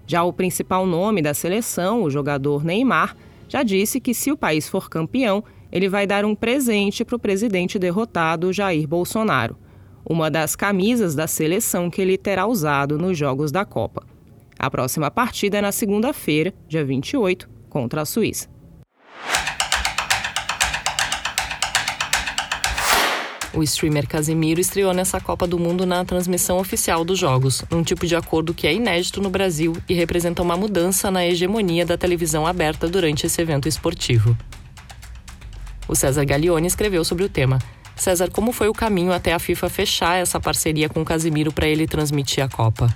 Já 0.08 0.24
o 0.24 0.32
principal 0.32 0.86
nome 0.86 1.22
da 1.22 1.34
seleção, 1.34 2.04
o 2.04 2.10
jogador 2.10 2.64
Neymar, 2.64 3.18
já 3.54 3.62
disse 3.62 4.00
que 4.00 4.16
se 4.16 4.32
o 4.32 4.38
país 4.38 4.68
for 4.68 4.90
campeão, 4.90 5.44
ele 5.72 5.88
vai 5.88 6.08
dar 6.08 6.26
um 6.26 6.34
presente 6.34 7.06
para 7.06 7.16
o 7.16 7.20
presidente 7.20 7.78
derrotado 7.78 8.52
Jair 8.52 8.88
Bolsonaro, 8.88 9.56
uma 10.04 10.32
das 10.32 10.56
camisas 10.56 11.14
da 11.14 11.28
seleção 11.28 11.88
que 11.88 12.02
ele 12.02 12.18
terá 12.18 12.48
usado 12.48 12.98
nos 12.98 13.16
Jogos 13.16 13.52
da 13.52 13.64
Copa. 13.64 14.08
A 14.58 14.72
próxima 14.72 15.12
partida 15.12 15.60
é 15.60 15.62
na 15.62 15.72
segunda-feira, 15.72 16.52
dia 16.68 16.84
28, 16.84 17.48
contra 17.70 18.02
a 18.02 18.06
Suíça. 18.06 18.50
O 23.56 23.62
streamer 23.62 24.08
Casimiro 24.08 24.60
estreou 24.60 24.96
nessa 24.96 25.22
Copa 25.22 25.46
do 25.46 25.60
Mundo 25.60 25.86
na 25.86 26.04
transmissão 26.04 26.58
oficial 26.58 27.06
dos 27.06 27.20
jogos, 27.20 27.64
um 27.72 27.84
tipo 27.84 28.08
de 28.08 28.16
acordo 28.16 28.52
que 28.52 28.66
é 28.66 28.74
inédito 28.74 29.22
no 29.22 29.30
Brasil 29.30 29.78
e 29.88 29.94
representa 29.94 30.42
uma 30.42 30.58
mudança 30.58 31.12
na 31.12 31.24
hegemonia 31.24 31.86
da 31.86 31.96
televisão 31.96 32.48
aberta 32.48 32.90
durante 32.90 33.28
esse 33.28 33.40
evento 33.40 33.68
esportivo. 33.68 34.36
O 35.88 35.96
César 35.96 36.26
Gaglione 36.26 36.66
escreveu 36.66 37.06
sobre 37.06 37.26
o 37.26 37.30
tema. 37.30 37.60
César, 37.96 38.32
como 38.32 38.52
foi 38.52 38.70
o 38.70 38.74
caminho 38.74 39.14
até 39.14 39.34
a 39.34 39.40
FIFA 39.40 39.70
fechar 39.70 40.16
essa 40.16 40.40
parceria 40.40 40.90
com 40.90 41.06
Casimiro 41.06 41.54
para 41.54 41.68
ele 41.68 41.86
transmitir 41.86 42.44
a 42.44 42.50
Copa? 42.50 42.88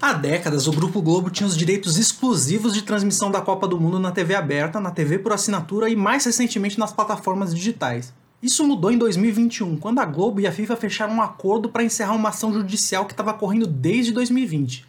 Há 0.00 0.14
décadas, 0.14 0.66
o 0.66 0.72
Grupo 0.72 1.02
Globo 1.02 1.28
tinha 1.28 1.46
os 1.46 1.56
direitos 1.56 1.98
exclusivos 1.98 2.72
de 2.72 2.80
transmissão 2.80 3.30
da 3.30 3.42
Copa 3.42 3.68
do 3.68 3.78
Mundo 3.78 3.98
na 3.98 4.12
TV 4.12 4.34
aberta, 4.34 4.80
na 4.80 4.90
TV 4.90 5.18
por 5.18 5.32
assinatura 5.32 5.90
e 5.90 5.96
mais 5.96 6.24
recentemente 6.24 6.78
nas 6.78 6.92
plataformas 6.92 7.54
digitais. 7.54 8.14
Isso 8.44 8.62
mudou 8.62 8.90
em 8.92 8.98
2021, 8.98 9.78
quando 9.78 10.00
a 10.00 10.04
Globo 10.04 10.38
e 10.38 10.46
a 10.46 10.52
FIFA 10.52 10.76
fecharam 10.76 11.14
um 11.14 11.22
acordo 11.22 11.70
para 11.70 11.82
encerrar 11.82 12.12
uma 12.12 12.28
ação 12.28 12.52
judicial 12.52 13.06
que 13.06 13.14
estava 13.14 13.32
correndo 13.32 13.66
desde 13.66 14.12
2020. 14.12 14.84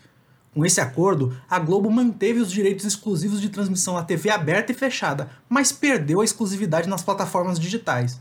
Com 0.53 0.65
esse 0.65 0.81
acordo, 0.81 1.33
a 1.49 1.57
Globo 1.57 1.89
manteve 1.89 2.41
os 2.41 2.51
direitos 2.51 2.83
exclusivos 2.83 3.39
de 3.39 3.47
transmissão 3.47 3.93
na 3.93 4.03
TV 4.03 4.29
aberta 4.29 4.73
e 4.73 4.75
fechada, 4.75 5.29
mas 5.47 5.71
perdeu 5.71 6.19
a 6.19 6.25
exclusividade 6.25 6.89
nas 6.89 7.01
plataformas 7.01 7.57
digitais. 7.57 8.19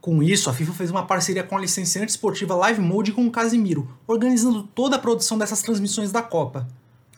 Com 0.00 0.20
isso, 0.20 0.50
a 0.50 0.52
FIFA 0.52 0.72
fez 0.72 0.90
uma 0.90 1.06
parceria 1.06 1.44
com 1.44 1.56
a 1.56 1.60
licenciante 1.60 2.10
esportiva 2.10 2.56
Live 2.56 2.80
Mode 2.80 3.12
com 3.12 3.24
o 3.24 3.30
Casimiro, 3.30 3.88
organizando 4.08 4.64
toda 4.74 4.96
a 4.96 4.98
produção 4.98 5.38
dessas 5.38 5.62
transmissões 5.62 6.10
da 6.10 6.20
Copa. 6.20 6.66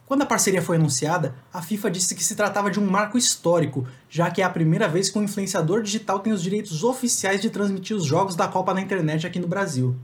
Quando 0.07 0.23
a 0.23 0.27
parceria 0.27 0.63
foi 0.63 0.77
anunciada, 0.77 1.35
a 1.53 1.61
FIFA 1.61 1.91
disse 1.91 2.15
que 2.15 2.23
se 2.23 2.37
tratava 2.37 2.71
de 2.71 2.79
um 2.79 2.89
marco 2.89 3.19
histórico, 3.19 3.89
já 4.09 4.31
que 4.31 4.41
é 4.41 4.45
a 4.45 4.49
primeira 4.49 4.87
vez 4.87 5.11
que 5.11 5.19
um 5.19 5.25
influenciador 5.25 5.83
digital 5.83 6.21
tem 6.21 6.33
os 6.33 6.41
direitos 6.41 6.85
oficiais 6.85 7.41
de 7.41 7.51
transmitir 7.51 7.97
os 7.97 8.05
jogos 8.05 8.37
da 8.37 8.47
Copa 8.47 8.73
na 8.73 8.81
internet 8.81 9.27
aqui 9.27 9.41
no 9.41 9.49
Brasil. 9.49 9.97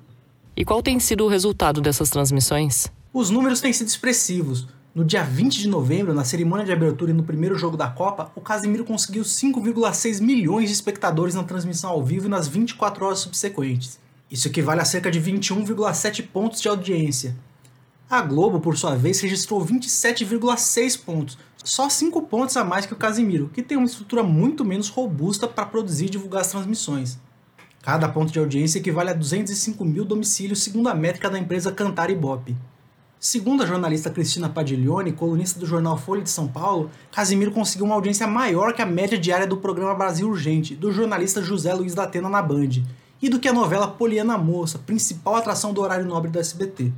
E 0.57 0.65
qual 0.65 0.83
tem 0.83 0.99
sido 0.99 1.25
o 1.25 1.29
resultado 1.29 1.81
dessas 1.81 2.11
transmissões? 2.11 2.89
Os 3.15 3.31
números 3.31 3.61
têm 3.61 3.73
sido 3.73 3.87
expressivos. 3.87 4.67
No 4.93 5.05
dia 5.05 5.23
20 5.23 5.61
de 5.61 5.69
novembro, 5.69 6.13
na 6.13 6.25
cerimônia 6.25 6.67
de 6.67 6.73
abertura 6.73 7.13
e 7.13 7.15
no 7.15 7.23
primeiro 7.23 7.57
jogo 7.57 7.77
da 7.77 7.87
Copa, 7.87 8.33
o 8.35 8.41
Casimiro 8.41 8.85
conseguiu 8.85 9.23
5,6 9.23 10.21
milhões 10.21 10.69
de 10.69 10.75
espectadores 10.75 11.37
na 11.37 11.45
transmissão 11.45 11.91
ao 11.91 12.05
vivo 12.05 12.27
e 12.27 12.29
nas 12.29 12.49
24 12.49 13.07
horas 13.07 13.21
subsequentes. 13.21 14.01
Isso 14.29 14.49
equivale 14.49 14.81
a 14.81 14.85
cerca 14.85 15.13
de 15.13 15.21
21,7 15.21 16.27
pontos 16.27 16.61
de 16.61 16.69
audiência. 16.69 17.37
A 18.13 18.21
Globo, 18.21 18.61
por 18.61 18.77
sua 18.77 18.95
vez, 18.95 19.23
registrou 19.23 19.65
27,6 19.65 21.03
pontos, 21.03 21.39
só 21.65 21.89
5 21.89 22.21
pontos 22.25 22.55
a 22.59 22.63
mais 22.63 22.85
que 22.85 22.93
o 22.93 22.97
Casimiro, 22.97 23.49
que 23.55 23.63
tem 23.63 23.79
uma 23.79 23.87
estrutura 23.87 24.23
muito 24.23 24.67
menos 24.67 24.91
robusta 24.91 25.49
para 25.49 25.65
produzir 25.65 26.05
e 26.05 26.11
divulgar 26.11 26.43
as 26.43 26.49
transmissões. 26.49 27.19
Cada 27.81 28.07
ponto 28.11 28.31
de 28.31 28.39
audiência 28.39 28.79
equivale 28.79 29.09
a 29.09 29.15
205 29.15 29.83
mil 29.83 30.05
domicílios, 30.05 30.63
segundo 30.63 30.91
a 30.91 30.95
métrica 30.95 31.31
da 31.31 31.39
empresa 31.39 31.73
Cantar 31.73 32.11
Ibope. 32.11 32.55
Segundo 33.19 33.63
a 33.63 33.67
jornalista 33.67 34.11
Cristina 34.11 34.51
Padiglione, 34.51 35.13
colunista 35.13 35.59
do 35.59 35.65
jornal 35.65 35.97
Folha 35.97 36.21
de 36.21 36.29
São 36.29 36.47
Paulo, 36.47 36.91
Casimiro 37.11 37.51
conseguiu 37.51 37.87
uma 37.87 37.95
audiência 37.95 38.27
maior 38.27 38.75
que 38.75 38.83
a 38.83 38.87
média 38.87 39.17
diária 39.17 39.47
do 39.47 39.57
programa 39.57 39.95
Brasil 39.95 40.29
Urgente, 40.29 40.77
do 40.77 40.93
jornalista 40.93 41.41
José 41.41 41.73
Luiz 41.73 41.95
da 41.95 42.03
Atena 42.03 42.29
na 42.29 42.43
Band, 42.43 42.83
e 43.23 43.31
do 43.31 43.41
que 43.41 43.49
a 43.49 43.55
novela 43.55 43.89
Poliana 43.89 44.37
Moça, 44.37 44.79
principal 44.79 45.37
atração 45.37 45.73
do 45.73 45.81
horário 45.81 46.05
nobre 46.05 46.31
do 46.31 46.39
SBT. 46.39 46.93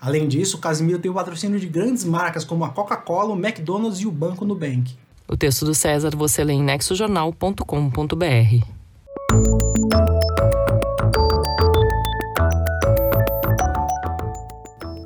Além 0.00 0.28
disso, 0.28 0.58
Casimiro 0.58 0.98
tem 0.98 1.10
o 1.10 1.14
patrocínio 1.14 1.58
de 1.58 1.66
grandes 1.66 2.04
marcas 2.04 2.44
como 2.44 2.64
a 2.64 2.70
Coca-Cola, 2.70 3.34
o 3.34 3.38
McDonald's 3.38 4.00
e 4.00 4.06
o 4.06 4.10
Banco 4.10 4.44
Nubank. 4.44 4.94
O 5.28 5.36
texto 5.36 5.64
do 5.64 5.74
César 5.74 6.10
você 6.16 6.44
lê 6.44 6.54
em 6.54 6.62
nexojornal.com.br. 6.62 8.78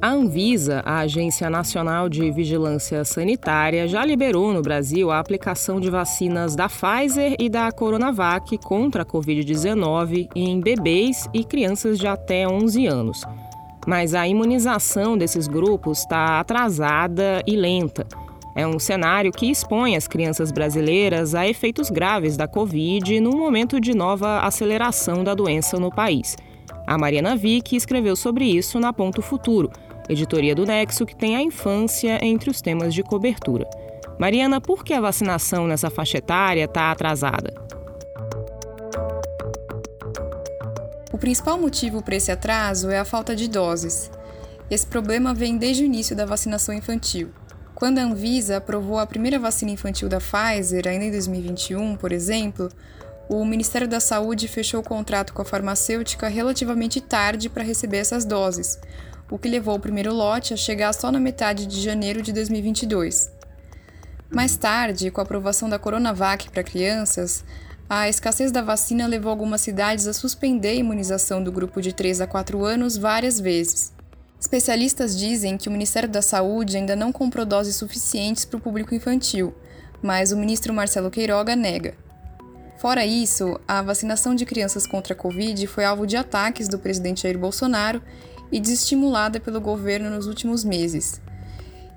Anvisa, 0.04 0.82
a 0.84 0.98
Agência 0.98 1.48
Nacional 1.48 2.08
de 2.08 2.30
Vigilância 2.30 3.04
Sanitária, 3.04 3.88
já 3.88 4.04
liberou 4.04 4.52
no 4.52 4.60
Brasil 4.60 5.10
a 5.10 5.18
aplicação 5.18 5.80
de 5.80 5.88
vacinas 5.88 6.54
da 6.54 6.68
Pfizer 6.68 7.34
e 7.38 7.48
da 7.48 7.72
Coronavac 7.72 8.58
contra 8.58 9.02
a 9.02 9.06
Covid-19 9.06 10.28
em 10.34 10.60
bebês 10.60 11.28
e 11.32 11.44
crianças 11.44 11.98
de 11.98 12.06
até 12.06 12.46
11 12.46 12.86
anos. 12.86 13.22
Mas 13.86 14.14
a 14.14 14.26
imunização 14.26 15.16
desses 15.16 15.46
grupos 15.46 16.00
está 16.00 16.40
atrasada 16.40 17.42
e 17.46 17.56
lenta. 17.56 18.06
É 18.54 18.66
um 18.66 18.78
cenário 18.78 19.32
que 19.32 19.50
expõe 19.50 19.96
as 19.96 20.06
crianças 20.06 20.52
brasileiras 20.52 21.34
a 21.34 21.48
efeitos 21.48 21.90
graves 21.90 22.36
da 22.36 22.46
Covid 22.46 23.18
num 23.20 23.36
momento 23.36 23.80
de 23.80 23.94
nova 23.94 24.40
aceleração 24.40 25.24
da 25.24 25.34
doença 25.34 25.78
no 25.78 25.90
país. 25.90 26.36
A 26.86 26.98
Mariana 26.98 27.34
Vick 27.34 27.74
escreveu 27.74 28.14
sobre 28.14 28.44
isso 28.44 28.78
na 28.78 28.92
Ponto 28.92 29.22
Futuro 29.22 29.70
editoria 30.08 30.54
do 30.54 30.66
Nexo, 30.66 31.06
que 31.06 31.16
tem 31.16 31.36
a 31.36 31.42
infância 31.42 32.18
entre 32.24 32.50
os 32.50 32.60
temas 32.60 32.94
de 32.94 33.02
cobertura. 33.02 33.68
Mariana, 34.18 34.60
por 34.60 34.84
que 34.84 34.92
a 34.92 35.00
vacinação 35.00 35.66
nessa 35.66 35.90
faixa 35.90 36.18
etária 36.18 36.64
está 36.64 36.90
atrasada? 36.90 37.54
O 41.12 41.18
principal 41.18 41.60
motivo 41.60 42.02
para 42.02 42.16
esse 42.16 42.32
atraso 42.32 42.88
é 42.88 42.98
a 42.98 43.04
falta 43.04 43.36
de 43.36 43.46
doses. 43.46 44.10
Esse 44.70 44.86
problema 44.86 45.34
vem 45.34 45.58
desde 45.58 45.82
o 45.82 45.86
início 45.86 46.16
da 46.16 46.24
vacinação 46.24 46.74
infantil. 46.74 47.28
Quando 47.74 47.98
a 47.98 48.02
Anvisa 48.02 48.56
aprovou 48.56 48.98
a 48.98 49.06
primeira 49.06 49.38
vacina 49.38 49.70
infantil 49.70 50.08
da 50.08 50.18
Pfizer, 50.18 50.88
ainda 50.88 51.04
em 51.04 51.10
2021, 51.10 51.96
por 51.96 52.12
exemplo, 52.12 52.70
o 53.28 53.44
Ministério 53.44 53.86
da 53.86 54.00
Saúde 54.00 54.48
fechou 54.48 54.80
o 54.80 54.84
contrato 54.84 55.34
com 55.34 55.42
a 55.42 55.44
farmacêutica 55.44 56.28
relativamente 56.28 57.00
tarde 57.00 57.50
para 57.50 57.62
receber 57.62 57.98
essas 57.98 58.24
doses, 58.24 58.78
o 59.30 59.38
que 59.38 59.48
levou 59.48 59.74
o 59.74 59.80
primeiro 59.80 60.14
lote 60.14 60.54
a 60.54 60.56
chegar 60.56 60.94
só 60.94 61.12
na 61.12 61.20
metade 61.20 61.66
de 61.66 61.80
janeiro 61.80 62.22
de 62.22 62.32
2022. 62.32 63.30
Mais 64.30 64.56
tarde, 64.56 65.10
com 65.10 65.20
a 65.20 65.24
aprovação 65.24 65.68
da 65.68 65.78
Coronavac 65.78 66.50
para 66.50 66.62
crianças, 66.62 67.44
a 67.94 68.08
escassez 68.08 68.50
da 68.50 68.62
vacina 68.62 69.06
levou 69.06 69.28
algumas 69.28 69.60
cidades 69.60 70.06
a 70.06 70.14
suspender 70.14 70.70
a 70.70 70.74
imunização 70.76 71.44
do 71.44 71.52
grupo 71.52 71.82
de 71.82 71.92
3 71.92 72.22
a 72.22 72.26
4 72.26 72.64
anos 72.64 72.96
várias 72.96 73.38
vezes. 73.38 73.92
Especialistas 74.40 75.14
dizem 75.14 75.58
que 75.58 75.68
o 75.68 75.70
Ministério 75.70 76.08
da 76.08 76.22
Saúde 76.22 76.78
ainda 76.78 76.96
não 76.96 77.12
comprou 77.12 77.44
doses 77.44 77.76
suficientes 77.76 78.46
para 78.46 78.56
o 78.56 78.60
público 78.60 78.94
infantil, 78.94 79.54
mas 80.00 80.32
o 80.32 80.38
ministro 80.38 80.72
Marcelo 80.72 81.10
Queiroga 81.10 81.54
nega. 81.54 81.92
Fora 82.78 83.04
isso, 83.04 83.60
a 83.68 83.82
vacinação 83.82 84.34
de 84.34 84.46
crianças 84.46 84.86
contra 84.86 85.12
a 85.12 85.16
Covid 85.16 85.66
foi 85.66 85.84
alvo 85.84 86.06
de 86.06 86.16
ataques 86.16 86.68
do 86.68 86.78
presidente 86.78 87.24
Jair 87.24 87.38
Bolsonaro 87.38 88.02
e 88.50 88.58
desestimulada 88.58 89.38
pelo 89.38 89.60
governo 89.60 90.08
nos 90.08 90.26
últimos 90.26 90.64
meses. 90.64 91.20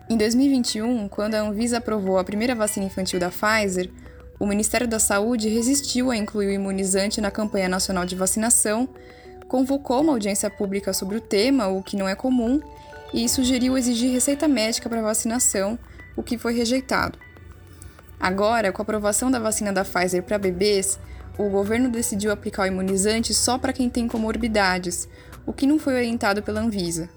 Em 0.09 0.17
2021, 0.17 1.07
quando 1.07 1.35
a 1.35 1.39
Anvisa 1.39 1.77
aprovou 1.77 2.17
a 2.17 2.23
primeira 2.25 2.53
vacina 2.53 2.85
infantil 2.85 3.17
da 3.17 3.31
Pfizer, 3.31 3.89
o 4.39 4.45
Ministério 4.45 4.87
da 4.87 4.99
Saúde 4.99 5.47
resistiu 5.47 6.11
a 6.11 6.17
incluir 6.17 6.47
o 6.47 6.51
imunizante 6.51 7.21
na 7.21 7.31
campanha 7.31 7.69
nacional 7.69 8.05
de 8.05 8.15
vacinação, 8.15 8.89
convocou 9.47 10.01
uma 10.01 10.13
audiência 10.13 10.49
pública 10.49 10.91
sobre 10.91 11.17
o 11.17 11.21
tema, 11.21 11.67
o 11.67 11.81
que 11.81 11.95
não 11.95 12.07
é 12.07 12.15
comum, 12.15 12.59
e 13.13 13.29
sugeriu 13.29 13.77
exigir 13.77 14.11
receita 14.11 14.47
médica 14.47 14.89
para 14.89 15.01
vacinação, 15.01 15.79
o 16.17 16.23
que 16.23 16.37
foi 16.37 16.53
rejeitado. 16.53 17.17
Agora, 18.19 18.71
com 18.71 18.81
a 18.81 18.83
aprovação 18.83 19.31
da 19.31 19.39
vacina 19.39 19.71
da 19.71 19.85
Pfizer 19.85 20.23
para 20.23 20.37
bebês, 20.37 20.99
o 21.37 21.49
governo 21.49 21.89
decidiu 21.89 22.31
aplicar 22.31 22.63
o 22.63 22.67
imunizante 22.67 23.33
só 23.33 23.57
para 23.57 23.73
quem 23.73 23.89
tem 23.89 24.07
comorbidades, 24.07 25.07
o 25.45 25.53
que 25.53 25.67
não 25.67 25.77
foi 25.77 25.95
orientado 25.95 26.41
pela 26.41 26.61
Anvisa. 26.61 27.09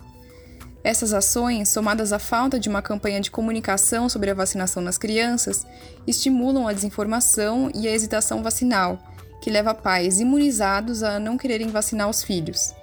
Essas 0.85 1.13
ações, 1.13 1.69
somadas 1.69 2.13
à 2.13 2.19
falta 2.19 2.59
de 2.59 2.69
uma 2.69 2.81
campanha 2.81 3.21
de 3.21 3.31
comunicação 3.31 4.09
sobre 4.09 4.31
a 4.31 4.35
vacinação 4.35 4.83
nas 4.83 4.97
crianças, 4.97 5.67
estimulam 6.07 6.69
a 6.69 6.73
desinformação 6.73 7.71
e 7.75 7.89
a 7.89 7.93
hesitação 7.93 8.43
vacinal, 8.43 8.99
que 9.43 9.51
leva 9.51 9.75
pais 9.75 10.21
imunizados 10.21 11.03
a 11.03 11.19
não 11.19 11.37
quererem 11.37 11.69
vacinar 11.69 12.09
os 12.09 12.23
filhos. 12.23 12.75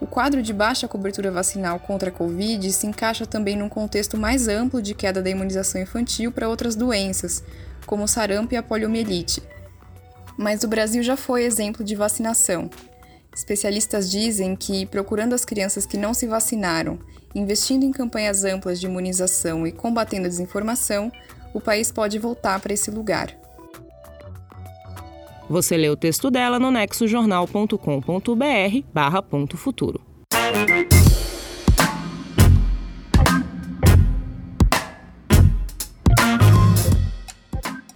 O 0.00 0.06
quadro 0.06 0.40
de 0.40 0.52
baixa 0.52 0.86
cobertura 0.86 1.30
vacinal 1.30 1.80
contra 1.80 2.08
a 2.08 2.12
Covid 2.12 2.72
se 2.72 2.86
encaixa 2.86 3.26
também 3.26 3.56
num 3.56 3.68
contexto 3.68 4.16
mais 4.16 4.46
amplo 4.46 4.80
de 4.80 4.94
queda 4.94 5.20
da 5.20 5.28
imunização 5.28 5.80
infantil 5.80 6.30
para 6.30 6.48
outras 6.48 6.76
doenças, 6.76 7.42
como 7.84 8.04
o 8.04 8.08
sarampo 8.08 8.54
e 8.54 8.56
a 8.56 8.62
poliomielite. 8.62 9.42
Mas 10.36 10.62
o 10.62 10.68
Brasil 10.68 11.02
já 11.02 11.16
foi 11.16 11.42
exemplo 11.42 11.84
de 11.84 11.96
vacinação. 11.96 12.70
Especialistas 13.34 14.10
dizem 14.10 14.56
que, 14.56 14.86
procurando 14.86 15.34
as 15.34 15.44
crianças 15.44 15.86
que 15.86 15.96
não 15.96 16.12
se 16.12 16.26
vacinaram, 16.26 16.98
investindo 17.34 17.84
em 17.84 17.92
campanhas 17.92 18.44
amplas 18.44 18.80
de 18.80 18.86
imunização 18.86 19.66
e 19.66 19.72
combatendo 19.72 20.26
a 20.26 20.28
desinformação, 20.28 21.12
o 21.54 21.60
país 21.60 21.92
pode 21.92 22.18
voltar 22.18 22.60
para 22.60 22.72
esse 22.72 22.90
lugar. 22.90 23.34
Você 25.48 25.76
lê 25.76 25.88
o 25.88 25.96
texto 25.96 26.30
dela 26.30 26.58
no 26.58 26.70
nexojornal.com.br 26.70 28.82
barra 28.92 29.22
ponto 29.22 29.56
futuro. 29.56 30.00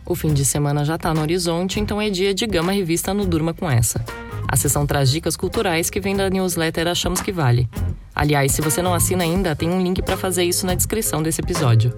O 0.06 0.14
fim 0.14 0.32
de 0.32 0.44
semana 0.44 0.84
já 0.84 0.96
está 0.96 1.14
no 1.14 1.20
horizonte, 1.20 1.80
então 1.80 2.00
é 2.00 2.10
dia 2.10 2.34
de 2.34 2.46
Gama 2.46 2.72
Revista 2.72 3.14
no 3.14 3.24
Durma 3.24 3.54
com 3.54 3.70
essa. 3.70 4.04
A 4.52 4.56
sessão 4.56 4.86
traz 4.86 5.10
dicas 5.10 5.34
culturais 5.34 5.88
que 5.88 5.98
vem 5.98 6.14
da 6.14 6.28
newsletter 6.28 6.86
Achamos 6.86 7.22
que 7.22 7.32
Vale. 7.32 7.66
Aliás, 8.14 8.52
se 8.52 8.60
você 8.60 8.82
não 8.82 8.92
assina 8.92 9.24
ainda, 9.24 9.56
tem 9.56 9.70
um 9.70 9.80
link 9.80 10.02
para 10.02 10.14
fazer 10.14 10.44
isso 10.44 10.66
na 10.66 10.74
descrição 10.74 11.22
desse 11.22 11.40
episódio. 11.40 11.90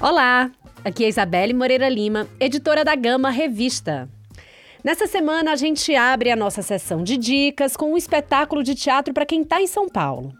Olá, 0.00 0.50
aqui 0.82 1.04
é 1.04 1.08
Isabelle 1.08 1.52
Moreira 1.52 1.90
Lima, 1.90 2.26
editora 2.40 2.82
da 2.82 2.94
Gama 2.94 3.28
Revista. 3.28 4.08
Nessa 4.82 5.06
semana 5.06 5.52
a 5.52 5.56
gente 5.56 5.94
abre 5.94 6.30
a 6.30 6.36
nossa 6.36 6.62
sessão 6.62 7.04
de 7.04 7.18
dicas 7.18 7.76
com 7.76 7.92
um 7.92 7.98
espetáculo 7.98 8.62
de 8.62 8.74
teatro 8.74 9.12
para 9.12 9.26
quem 9.26 9.42
está 9.42 9.60
em 9.60 9.66
São 9.66 9.90
Paulo. 9.90 10.32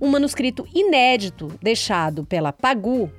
Um 0.00 0.08
manuscrito 0.08 0.64
inédito 0.72 1.52
deixado 1.60 2.24
pela 2.24 2.52
Pagu 2.52 3.10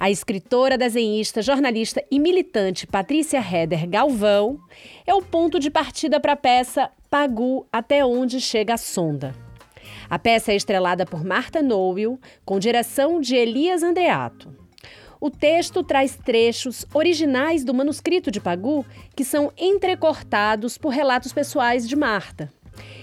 a 0.00 0.08
escritora, 0.10 0.78
desenhista, 0.78 1.42
jornalista 1.42 2.04
e 2.08 2.20
militante 2.20 2.86
Patrícia 2.86 3.40
Heder 3.40 3.88
Galvão 3.88 4.60
é 5.04 5.12
o 5.12 5.20
ponto 5.20 5.58
de 5.58 5.70
partida 5.70 6.20
para 6.20 6.34
a 6.34 6.36
peça 6.36 6.88
Pagu 7.10 7.66
Até 7.72 8.04
Onde 8.04 8.40
Chega 8.40 8.74
a 8.74 8.78
Sonda. 8.78 9.34
A 10.08 10.18
peça 10.18 10.52
é 10.52 10.56
estrelada 10.56 11.04
por 11.04 11.24
Marta 11.24 11.60
Nowell, 11.60 12.18
com 12.44 12.60
direção 12.60 13.20
de 13.20 13.34
Elias 13.34 13.82
Andreato. 13.82 14.56
O 15.20 15.30
texto 15.30 15.82
traz 15.82 16.16
trechos 16.16 16.86
originais 16.94 17.64
do 17.64 17.74
manuscrito 17.74 18.30
de 18.30 18.40
Pagu 18.40 18.86
que 19.16 19.24
são 19.24 19.52
entrecortados 19.58 20.78
por 20.78 20.90
relatos 20.90 21.32
pessoais 21.32 21.88
de 21.88 21.96
Marta. 21.96 22.52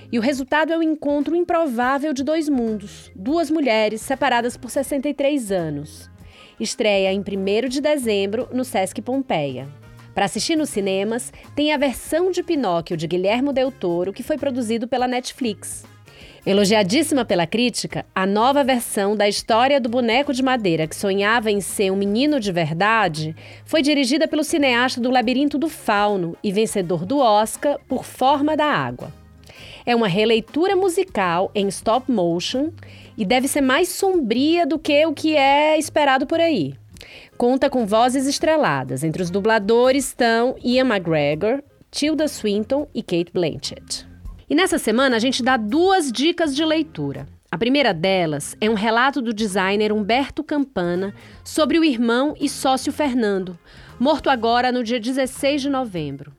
E 0.09 0.17
o 0.17 0.21
resultado 0.21 0.71
é 0.71 0.77
o 0.77 0.83
encontro 0.83 1.35
improvável 1.35 2.13
de 2.13 2.23
dois 2.23 2.47
mundos, 2.47 3.11
duas 3.13 3.51
mulheres 3.51 3.99
separadas 3.99 4.55
por 4.55 4.69
63 4.71 5.51
anos 5.51 6.14
estreia 6.59 7.11
em 7.11 7.19
1 7.19 7.69
de 7.69 7.81
dezembro 7.81 8.47
no 8.51 8.63
Sesc 8.63 9.01
Pompeia. 9.01 9.67
Para 10.13 10.25
assistir 10.25 10.55
nos 10.55 10.69
cinemas, 10.69 11.33
tem 11.55 11.73
a 11.73 11.77
versão 11.77 12.31
de 12.31 12.41
Pinóquio 12.41 12.95
de 12.95 13.05
Guilherme 13.05 13.51
Del 13.51 13.71
Toro, 13.71 14.13
que 14.13 14.23
foi 14.23 14.37
produzido 14.37 14.87
pela 14.87 15.07
Netflix. 15.07 15.83
Elogiadíssima 16.45 17.25
pela 17.25 17.47
crítica, 17.47 18.05
a 18.13 18.25
nova 18.25 18.63
versão 18.63 19.15
da 19.15 19.27
história 19.27 19.81
do 19.81 19.89
boneco 19.89 20.31
de 20.31 20.43
madeira 20.43 20.85
que 20.85 20.95
sonhava 20.95 21.49
em 21.49 21.59
ser 21.59 21.91
um 21.91 21.95
menino 21.95 22.39
de 22.39 22.51
verdade 22.51 23.35
foi 23.65 23.81
dirigida 23.81 24.27
pelo 24.27 24.43
cineasta 24.43 25.01
do 25.01 25.09
Labirinto 25.09 25.57
do 25.57 25.67
Fauno 25.67 26.37
e 26.43 26.51
vencedor 26.51 27.03
do 27.03 27.17
Oscar 27.17 27.79
por 27.87 28.05
Forma 28.05 28.55
da 28.55 28.67
Água. 28.67 29.11
É 29.87 29.95
uma 29.95 30.07
releitura 30.07 30.75
musical 30.75 31.49
em 31.53 31.67
stop 31.67 32.11
motion 32.11 32.71
e 33.17 33.25
deve 33.25 33.47
ser 33.47 33.61
mais 33.61 33.89
sombria 33.89 34.65
do 34.65 34.77
que 34.77 35.05
o 35.05 35.13
que 35.13 35.35
é 35.35 35.77
esperado 35.77 36.25
por 36.25 36.39
aí. 36.39 36.75
Conta 37.37 37.69
com 37.69 37.85
vozes 37.85 38.25
estreladas. 38.25 39.03
Entre 39.03 39.21
os 39.21 39.29
dubladores 39.29 40.07
estão 40.07 40.55
Ian 40.63 40.87
McGregor, 40.87 41.61
Tilda 41.91 42.27
Swinton 42.27 42.87
e 42.93 43.01
Kate 43.01 43.31
Blanchett. 43.33 44.07
E 44.49 44.55
nessa 44.55 44.77
semana 44.77 45.15
a 45.15 45.19
gente 45.19 45.43
dá 45.43 45.57
duas 45.57 46.11
dicas 46.11 46.55
de 46.55 46.63
leitura. 46.63 47.27
A 47.51 47.57
primeira 47.57 47.93
delas 47.93 48.55
é 48.59 48.69
um 48.69 48.73
relato 48.73 49.21
do 49.21 49.33
designer 49.33 49.91
Humberto 49.93 50.43
Campana 50.43 51.13
sobre 51.43 51.79
o 51.79 51.83
irmão 51.83 52.35
e 52.39 52.49
sócio 52.49 52.91
Fernando, 52.91 53.57
morto 53.99 54.29
agora 54.29 54.71
no 54.71 54.83
dia 54.83 54.99
16 54.99 55.61
de 55.61 55.69
novembro. 55.69 56.33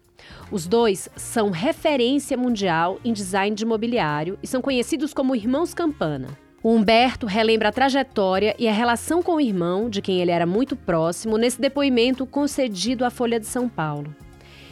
Os 0.51 0.67
dois 0.67 1.09
são 1.17 1.51
referência 1.51 2.37
mundial 2.37 3.01
em 3.05 3.12
design 3.12 3.57
de 3.57 3.65
mobiliário 3.65 4.39
e 4.43 4.47
são 4.47 4.61
conhecidos 4.61 5.12
como 5.12 5.35
irmãos 5.35 5.75
Campana. 5.75 6.29
O 6.62 6.75
Humberto 6.75 7.27
relembra 7.27 7.69
a 7.69 7.73
trajetória 7.73 8.55
e 8.59 8.66
a 8.66 8.73
relação 8.73 9.23
com 9.23 9.37
o 9.37 9.40
irmão, 9.40 9.90
de 9.90 10.01
quem 10.01 10.21
ele 10.21 10.31
era 10.31 10.47
muito 10.47 10.75
próximo, 10.75 11.37
nesse 11.37 11.61
depoimento 11.61 12.27
concedido 12.27 13.05
à 13.05 13.11
Folha 13.11 13.38
de 13.38 13.47
São 13.47 13.69
Paulo. 13.69 14.14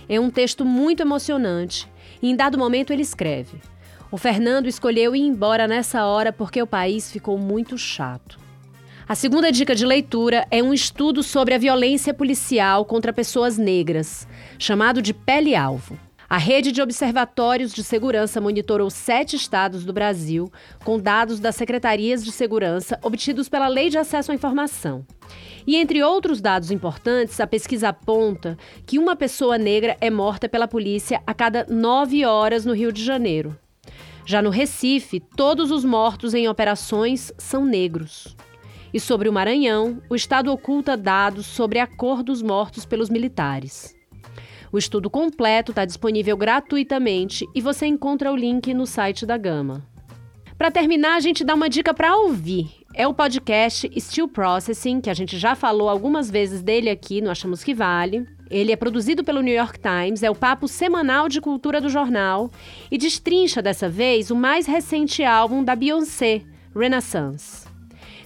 É 0.09 0.19
um 0.19 0.31
texto 0.31 0.65
muito 0.65 1.03
emocionante 1.03 1.89
e, 2.23 2.31
em 2.31 2.35
dado 2.35 2.59
momento, 2.59 2.93
ele 2.93 3.03
escreve: 3.03 3.61
O 4.11 4.17
Fernando 4.17 4.67
escolheu 4.67 5.15
ir 5.15 5.21
embora 5.21 5.69
nessa 5.69 6.05
hora 6.07 6.33
porque 6.33 6.61
o 6.61 6.67
país 6.67 7.13
ficou 7.13 7.39
muito 7.39 7.77
chato. 7.79 8.39
A 9.07 9.15
segunda 9.15 9.53
dica 9.53 9.75
de 9.75 9.85
leitura 9.85 10.47
é 10.51 10.63
um 10.63 10.73
estudo 10.73 11.23
sobre 11.23 11.55
a 11.55 11.59
violência 11.59 12.15
policial 12.15 12.87
contra 12.87 13.13
pessoas 13.13 13.59
negras, 13.59 14.27
chamado 14.59 15.03
de 15.03 15.13
Pele 15.13 15.55
Alvo. 15.55 15.99
A 16.35 16.37
rede 16.37 16.73
de 16.73 16.83
observatórios 16.83 17.73
de 17.73 17.85
segurança 17.85 18.41
monitorou 18.41 18.91
sete 18.91 19.37
estados 19.37 19.85
do 19.85 19.93
Brasil 19.93 20.51
com 20.83 20.99
dados 20.99 21.39
das 21.39 21.55
secretarias 21.55 22.25
de 22.25 22.33
segurança 22.33 22.99
obtidos 23.05 23.49
pela 23.49 23.69
Lei 23.69 23.89
de 23.89 23.99
Acesso 23.99 24.33
à 24.33 24.35
Informação. 24.35 25.07
E 25.65 25.77
entre 25.77 26.03
outros 26.03 26.41
dados 26.41 26.73
importantes, 26.73 27.39
a 27.39 27.47
pesquisa 27.47 27.91
aponta 27.91 28.59
que 28.85 28.99
uma 28.99 29.15
pessoa 29.15 29.57
negra 29.57 29.97
é 30.01 30.11
morta 30.11 30.49
pela 30.49 30.67
polícia 30.67 31.23
a 31.25 31.33
cada 31.33 31.67
nove 31.71 32.25
horas 32.25 32.65
no 32.65 32.75
Rio 32.75 32.91
de 32.91 33.05
Janeiro. 33.05 33.57
Já 34.27 34.43
no 34.43 34.51
Recife, 34.51 35.21
todos 35.21 35.71
os 35.71 35.85
mortos 35.85 36.35
em 36.35 36.49
operações 36.49 37.33
são 37.39 37.65
negros. 37.65 38.37
E 38.93 38.99
sobre 38.99 39.29
o 39.29 39.33
Maranhão, 39.33 40.03
o 40.11 40.17
Estado 40.17 40.51
oculta 40.51 40.97
dados 40.97 41.47
sobre 41.47 41.79
a 41.79 41.87
cor 41.87 42.25
dos 42.25 42.43
mortos 42.43 42.85
pelos 42.85 43.09
militares. 43.09 43.94
O 44.75 44.79
estudo 44.79 45.09
completo 45.09 45.71
está 45.71 45.85
disponível 45.85 46.37
gratuitamente 46.37 47.47
e 47.55 47.61
você 47.61 47.87
encontra 47.87 48.33
o 48.33 48.37
link 48.37 48.75
no 48.75 48.89
site 48.89 49.25
da 49.25 49.37
Gama. 49.37 49.87
Para 50.59 50.69
terminar, 50.69 51.15
a 51.15 51.21
gente 51.21 51.45
dá 51.45 51.55
uma 51.55 51.69
dica 51.69 51.95
para 51.95 52.17
ouvir. 52.17 52.73
é 52.93 53.07
o 53.07 53.15
podcast 53.15 53.89
Still 54.01 54.27
Processing, 54.27 55.01
que 55.01 55.09
a 55.09 55.15
gente 55.15 55.39
já 55.39 55.55
falou 55.55 55.89
algumas 55.89 56.29
vezes 56.29 56.61
dele 56.61 56.91
aqui 56.91 57.21
no 57.21 57.31
Achamos 57.31 57.63
que 57.63 57.73
Vale. 57.73 58.27
Ele 58.51 58.73
é 58.73 58.77
produzido 58.77 59.23
pelo 59.23 59.43
New 59.43 59.55
York 59.55 59.79
Times, 59.79 60.25
é 60.25 60.31
o 60.31 60.35
papo 60.35 60.67
semanal 60.67 61.29
de 61.29 61.41
cultura 61.41 61.81
do 61.81 61.89
jornal 61.89 62.51
e 62.91 62.99
destrincha 62.99 63.63
dessa 63.63 63.89
vez 63.89 64.33
o 64.33 64.35
mais 64.35 64.67
recente 64.67 65.23
álbum 65.23 65.63
da 65.63 65.77
Beyoncé, 65.77 66.43
Renaissance. 66.75 67.64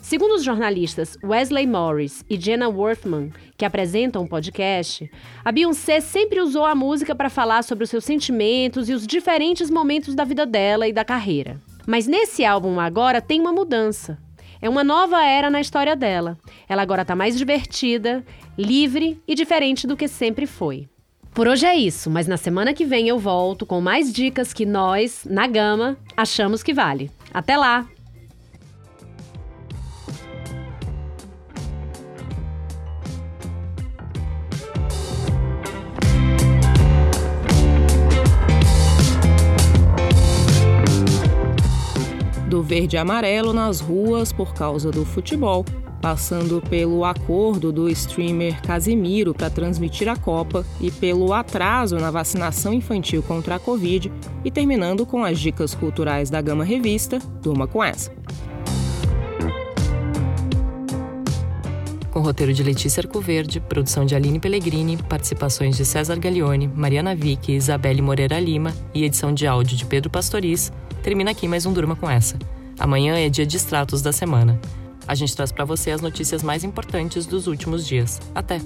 Segundo 0.09 0.37
os 0.37 0.42
jornalistas 0.42 1.18
Wesley 1.23 1.66
Morris 1.66 2.25
e 2.31 2.40
Jenna 2.40 2.66
Worthman, 2.66 3.31
que 3.59 3.64
apresentam 3.66 4.23
o 4.23 4.27
podcast, 4.27 5.11
a 5.44 5.53
Beyoncé 5.53 6.01
sempre 6.01 6.40
usou 6.40 6.64
a 6.64 6.75
música 6.75 7.14
para 7.14 7.29
falar 7.29 7.62
sobre 7.62 7.85
os 7.85 7.90
seus 7.90 8.07
sentimentos 8.07 8.88
e 8.88 8.94
os 8.94 9.07
diferentes 9.07 9.68
momentos 9.68 10.14
da 10.14 10.25
vida 10.25 10.47
dela 10.47 10.88
e 10.88 10.94
da 10.94 11.05
carreira. 11.05 11.61
Mas 11.87 12.07
nesse 12.07 12.42
álbum 12.42 12.81
agora 12.81 13.21
tem 13.21 13.38
uma 13.38 13.53
mudança. 13.53 14.16
É 14.62 14.68
uma 14.71 14.83
nova 14.83 15.23
era 15.23 15.51
na 15.51 15.61
história 15.61 15.94
dela. 15.94 16.38
Ela 16.66 16.81
agora 16.81 17.03
está 17.03 17.14
mais 17.14 17.37
divertida, 17.37 18.25
livre 18.57 19.23
e 19.29 19.35
diferente 19.35 19.87
do 19.87 19.94
que 19.94 20.09
sempre 20.09 20.47
foi. 20.47 20.88
Por 21.35 21.47
hoje 21.47 21.66
é 21.66 21.77
isso, 21.77 22.09
mas 22.09 22.27
na 22.27 22.38
semana 22.38 22.73
que 22.73 22.87
vem 22.87 23.09
eu 23.09 23.18
volto 23.18 23.66
com 23.66 23.79
mais 23.79 24.11
dicas 24.11 24.55
que 24.55 24.64
nós, 24.64 25.27
na 25.29 25.47
Gama, 25.47 25.99
achamos 26.16 26.62
que 26.62 26.73
vale. 26.73 27.11
Até 27.31 27.59
lá! 27.59 27.87
Do 42.59 42.62
verde 42.64 42.97
e 42.97 42.99
amarelo 42.99 43.53
nas 43.53 43.79
ruas 43.79 44.33
por 44.33 44.53
causa 44.53 44.90
do 44.90 45.05
futebol, 45.05 45.64
passando 46.03 46.61
pelo 46.68 47.05
acordo 47.05 47.71
do 47.71 47.88
streamer 47.88 48.61
Casimiro 48.62 49.33
para 49.33 49.49
transmitir 49.49 50.09
a 50.09 50.16
Copa 50.16 50.66
e 50.81 50.90
pelo 50.90 51.33
atraso 51.33 51.97
na 52.01 52.11
vacinação 52.11 52.73
infantil 52.73 53.23
contra 53.23 53.55
a 53.55 53.59
Covid 53.61 54.12
e 54.44 54.51
terminando 54.51 55.07
com 55.07 55.23
as 55.23 55.38
dicas 55.38 55.73
culturais 55.73 56.31
da 56.31 56.40
Gama 56.40 56.64
Revista, 56.64 57.21
Durma 57.40 57.68
com 57.68 57.85
essa. 57.85 58.12
Com 62.11 62.18
roteiro 62.18 62.53
de 62.53 62.64
Letícia 62.64 63.01
Arcoverde, 63.01 63.61
produção 63.61 64.05
de 64.05 64.16
Aline 64.16 64.40
Pellegrini, 64.40 64.97
participações 64.97 65.77
de 65.77 65.85
César 65.85 66.18
Gaglione, 66.18 66.66
Mariana 66.66 67.14
Vick 67.14 67.53
e 67.53 67.55
Isabelle 67.55 68.03
Moreira 68.03 68.40
Lima 68.40 68.75
e 68.92 69.05
edição 69.05 69.33
de 69.33 69.47
áudio 69.47 69.77
de 69.77 69.85
Pedro 69.85 70.11
Pastoriz, 70.11 70.73
termina 71.09 71.31
aqui 71.31 71.49
mais 71.49 71.64
um 71.64 71.73
Durma 71.73 71.97
com 71.97 72.11
essa. 72.11 72.38
Amanhã 72.79 73.16
é 73.16 73.31
dia 73.31 73.47
de 73.47 73.57
extratos 73.57 74.03
da 74.03 74.12
semana. 74.12 74.61
A 75.07 75.14
gente 75.14 75.35
traz 75.35 75.51
para 75.51 75.64
você 75.64 75.90
as 75.90 76.03
notícias 76.03 76.42
mais 76.42 76.64
importantes 76.64 77.25
dos 77.25 77.47
últimos 77.47 77.87
dias. 77.87 78.21
Até! 78.35 78.61